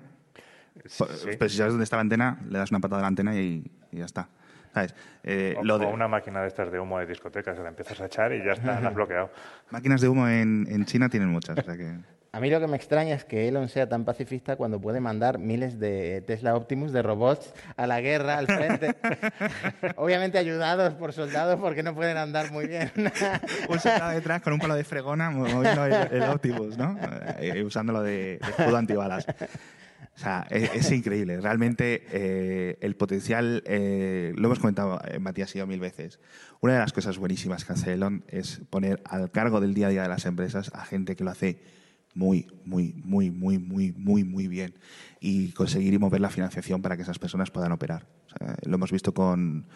[0.89, 1.05] Sí.
[1.39, 3.65] Pero si sabes dónde está la antena, le das una patada a la antena y,
[3.93, 4.29] y ya está.
[4.75, 4.95] ¿Sabes?
[5.25, 7.69] Eh, O, lo o de una máquina de estas de humo de discoteca, se la
[7.71, 9.31] empiezas a echar y ya está, la has bloqueado.
[9.71, 11.59] máquinas de humo en, en China tienen muchas.
[11.59, 11.95] O sea que...
[12.33, 15.39] A mí lo que me extraña es que Elon sea tan pacifista cuando puede mandar
[15.39, 18.95] miles de Tesla Optimus de robots a la guerra, al frente.
[19.97, 22.93] Obviamente ayudados por soldados porque no pueden andar muy bien.
[23.71, 26.99] un soldado detrás con un palo de fregona mo- moviendo el, el Optimus, ¿no?
[27.39, 29.25] Eh, usándolo de, de escudo antibalas.
[30.17, 31.39] O sea, es, increíble.
[31.41, 36.21] Realmente eh, el potencial, eh, lo hemos comentado eh, Matías y yo mil veces.
[36.61, 39.91] Una de las cosas buenísimas que hace Elon es poner al cargo del día a
[39.91, 41.61] día de las empresas a gente que lo hace
[42.15, 44.73] muy, muy, muy, muy, muy, muy, muy bien
[45.21, 48.07] y conseguir y mover la financiación para que esas personas puedan operar.
[48.65, 49.67] Lo hemos visto con,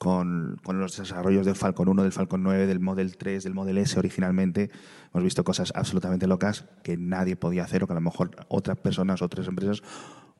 [0.00, 3.76] con, con los desarrollos del Falcon 1, del Falcon 9, del Model 3, del Model
[3.76, 4.70] S originalmente.
[5.12, 8.78] Hemos visto cosas absolutamente locas que nadie podía hacer o que a lo mejor otras
[8.78, 9.82] personas, otras empresas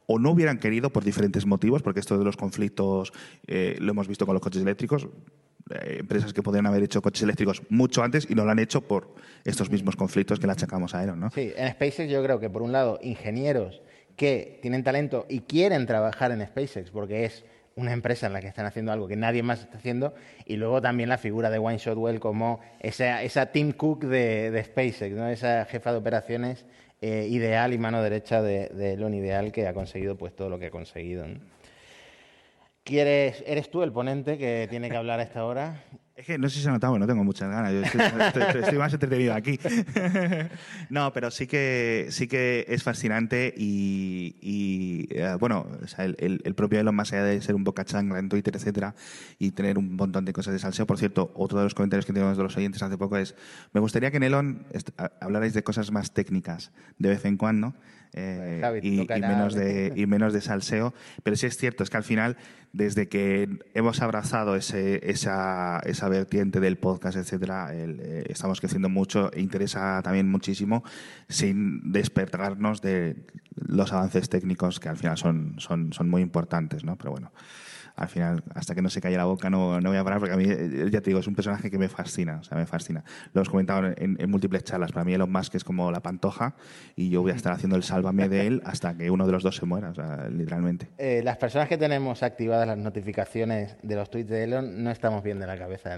[0.06, 3.12] o no hubieran querido por diferentes motivos, porque esto de los conflictos
[3.46, 5.06] eh, lo hemos visto con los coches eléctricos,
[5.68, 8.80] eh, empresas que podrían haber hecho coches eléctricos mucho antes y no lo han hecho
[8.80, 11.30] por estos mismos conflictos que le achacamos a Elon, ¿no?
[11.32, 13.82] Sí, en SpaceX yo creo que por un lado ingenieros
[14.16, 17.44] que tienen talento y quieren trabajar en SpaceX porque es
[17.80, 20.14] una empresa en la que están haciendo algo que nadie más está haciendo,
[20.46, 24.64] y luego también la figura de Wayne Shotwell como esa, esa Tim Cook de, de
[24.64, 25.28] SpaceX, ¿no?
[25.28, 26.64] esa jefa de operaciones
[27.02, 30.66] eh, ideal y mano derecha de, de Ideal que ha conseguido pues todo lo que
[30.66, 31.24] ha conseguido.
[32.90, 35.84] ¿Quieres, ¿Eres tú el ponente que tiene que hablar a esta hora?
[36.16, 37.72] Es que no sé si se ha notado, no tengo muchas ganas.
[37.72, 39.60] Yo estoy, más entretenido aquí.
[40.90, 45.68] no, pero sí que, sí que es fascinante y, eh, bueno,
[46.18, 48.96] el, propio Elon, más allá de ser un boca chancla en Twitter, etcétera,
[49.38, 50.84] y tener un montón de cosas de salseo.
[50.84, 53.36] Por cierto, otro de los comentarios que tenemos de los oyentes hace poco es:
[53.72, 54.66] me gustaría que en Elon
[55.20, 57.72] hablarais de cosas más técnicas de vez en cuando.
[58.12, 59.60] Eh, Javi, y, menos ¿no?
[59.60, 60.94] de, y menos de salseo.
[61.22, 62.36] Pero sí es cierto, es que al final,
[62.72, 68.88] desde que hemos abrazado ese, esa, esa vertiente del podcast, etcétera, el, eh, estamos creciendo
[68.88, 70.84] mucho e interesa también muchísimo
[71.28, 73.16] sin despertarnos de
[73.54, 76.96] los avances técnicos que al final son, son, son muy importantes, ¿no?
[76.96, 77.32] Pero bueno.
[77.96, 80.34] Al final, hasta que no se calle la boca, no, no voy a parar, porque
[80.34, 82.66] a mí, eh, ya te digo, es un personaje que me fascina, o sea, me
[82.66, 83.04] fascina.
[83.32, 84.92] Lo hemos comentado en, en múltiples charlas.
[84.92, 86.54] Para mí, Elon Musk es como la pantoja,
[86.96, 89.42] y yo voy a estar haciendo el sálvame de él hasta que uno de los
[89.42, 90.88] dos se muera, o sea, literalmente.
[90.98, 95.22] Eh, las personas que tenemos activadas las notificaciones de los tweets de Elon no estamos
[95.22, 95.96] bien de la cabeza.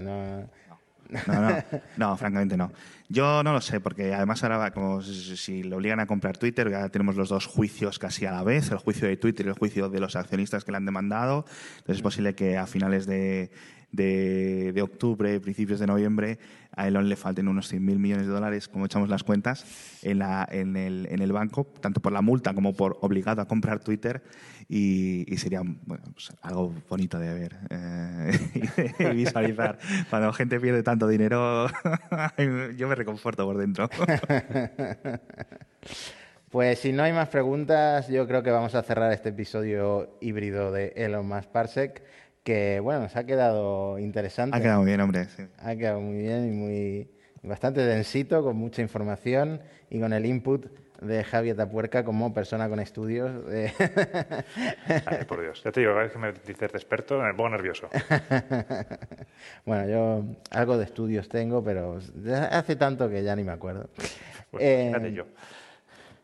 [1.09, 1.63] No, no,
[1.97, 2.71] no, francamente no.
[3.09, 6.89] Yo no lo sé, porque además ahora como si le obligan a comprar Twitter, ya
[6.89, 9.89] tenemos los dos juicios casi a la vez, el juicio de Twitter y el juicio
[9.89, 11.45] de los accionistas que le han demandado.
[11.77, 13.51] Entonces es posible que a finales de,
[13.93, 16.39] de, octubre, principios de noviembre,
[16.75, 19.65] a Elon le falten unos 100.000 millones de dólares, como echamos las cuentas,
[20.01, 23.47] en, la, en, el, en el banco, tanto por la multa como por obligado a
[23.47, 24.23] comprar Twitter,
[24.67, 29.77] y, sería bueno, pues, algo bonito de ver eh, y visualizar.
[30.09, 31.67] Cuando gente pierde tanto dinero,
[32.77, 33.89] yo me reconforto por dentro.
[36.53, 40.71] Pues si no hay más preguntas, yo creo que vamos a cerrar este episodio híbrido
[40.71, 42.03] de Elon Musk Parsec,
[42.43, 44.57] que bueno, nos ha quedado interesante.
[44.57, 45.25] Ha quedado bien, hombre.
[45.25, 45.43] sí.
[45.59, 47.09] Ha quedado muy bien y muy
[47.41, 50.65] bastante densito, con mucha información y con el input
[51.01, 53.45] de Javier Tapuerca como persona con estudios.
[53.47, 53.71] de-
[55.05, 55.61] Ay, por Dios.
[55.63, 57.89] Ya te digo, cada vez que me dices de experto, me pongo nervioso.
[59.65, 61.99] bueno, yo algo de estudios tengo, pero
[62.51, 63.89] hace tanto que ya ni me acuerdo.
[64.51, 65.25] Pues Eh, fíjate yo.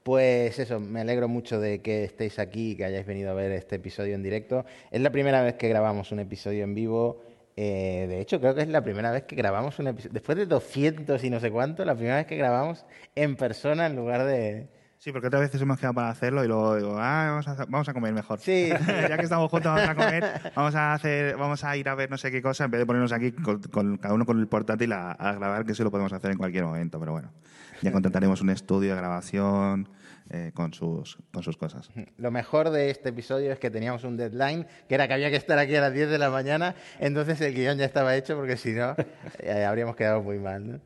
[0.10, 3.52] Pues eso, me alegro mucho de que estéis aquí y que hayáis venido a ver
[3.52, 4.66] este episodio en directo.
[4.90, 7.22] Es la primera vez que grabamos un episodio en vivo.
[7.56, 10.14] eh, de hecho, creo que es la primera vez que grabamos un episodio.
[10.14, 13.96] Después de 200 y no sé cuánto, la primera vez que grabamos en persona en
[13.96, 14.68] lugar de.
[14.98, 17.88] Sí, porque otras veces hemos quedado para hacerlo y luego digo, ah, vamos a, vamos
[17.88, 18.40] a comer mejor.
[18.40, 18.70] Sí.
[18.88, 20.24] ya que estamos juntos, vamos a comer,
[20.56, 22.88] vamos a hacer, vamos a ir a ver no sé qué cosa, en vez de
[22.88, 25.92] ponernos aquí con, con cada uno con el portátil a, a grabar, que eso lo
[25.92, 27.32] podemos hacer en cualquier momento, pero bueno,
[27.84, 29.88] ya contrataremos un estudio de grabación
[30.30, 31.90] eh, con, sus, con sus cosas.
[32.18, 35.36] Lo mejor de este episodio es que teníamos un deadline, que era que había que
[35.36, 38.56] estar aquí a las 10 de la mañana, entonces el guion ya estaba hecho porque
[38.56, 38.96] si no
[39.40, 40.72] eh, habríamos quedado muy mal.
[40.74, 40.80] ¿no?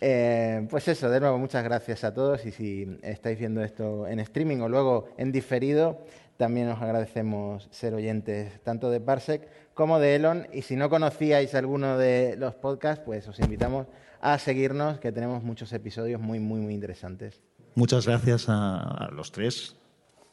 [0.00, 4.20] Eh, pues eso, de nuevo, muchas gracias a todos y si estáis viendo esto en
[4.20, 6.04] streaming o luego en diferido,
[6.36, 11.54] también os agradecemos ser oyentes tanto de Parsec como de Elon y si no conocíais
[11.54, 13.86] alguno de los podcasts, pues os invitamos
[14.20, 17.42] a seguirnos, que tenemos muchos episodios muy, muy, muy interesantes.
[17.78, 19.76] Muchas gracias a, a los tres.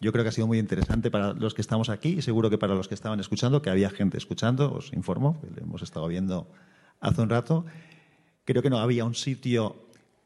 [0.01, 2.57] Yo creo que ha sido muy interesante para los que estamos aquí y seguro que
[2.57, 6.07] para los que estaban escuchando, que había gente escuchando, os informo, que lo hemos estado
[6.07, 6.47] viendo
[7.01, 7.63] hace un rato.
[8.45, 9.75] Creo que no había un sitio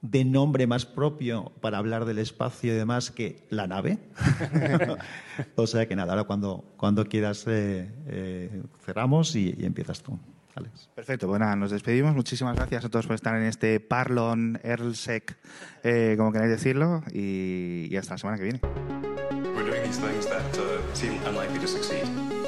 [0.01, 3.99] de nombre más propio para hablar del espacio y demás que la nave.
[5.57, 10.17] o sea que nada, ahora cuando, cuando quieras eh, eh, cerramos y, y empiezas tú,
[10.59, 10.89] Alex.
[10.95, 12.13] Perfecto, pues nada, nos despedimos.
[12.13, 15.37] Muchísimas gracias a todos por estar en este Parlon, Erlsec,
[15.83, 18.59] eh, como queráis decirlo, y, y hasta la semana que viene.
[19.55, 22.38] We're doing these things that uh, seem unlikely to succeed.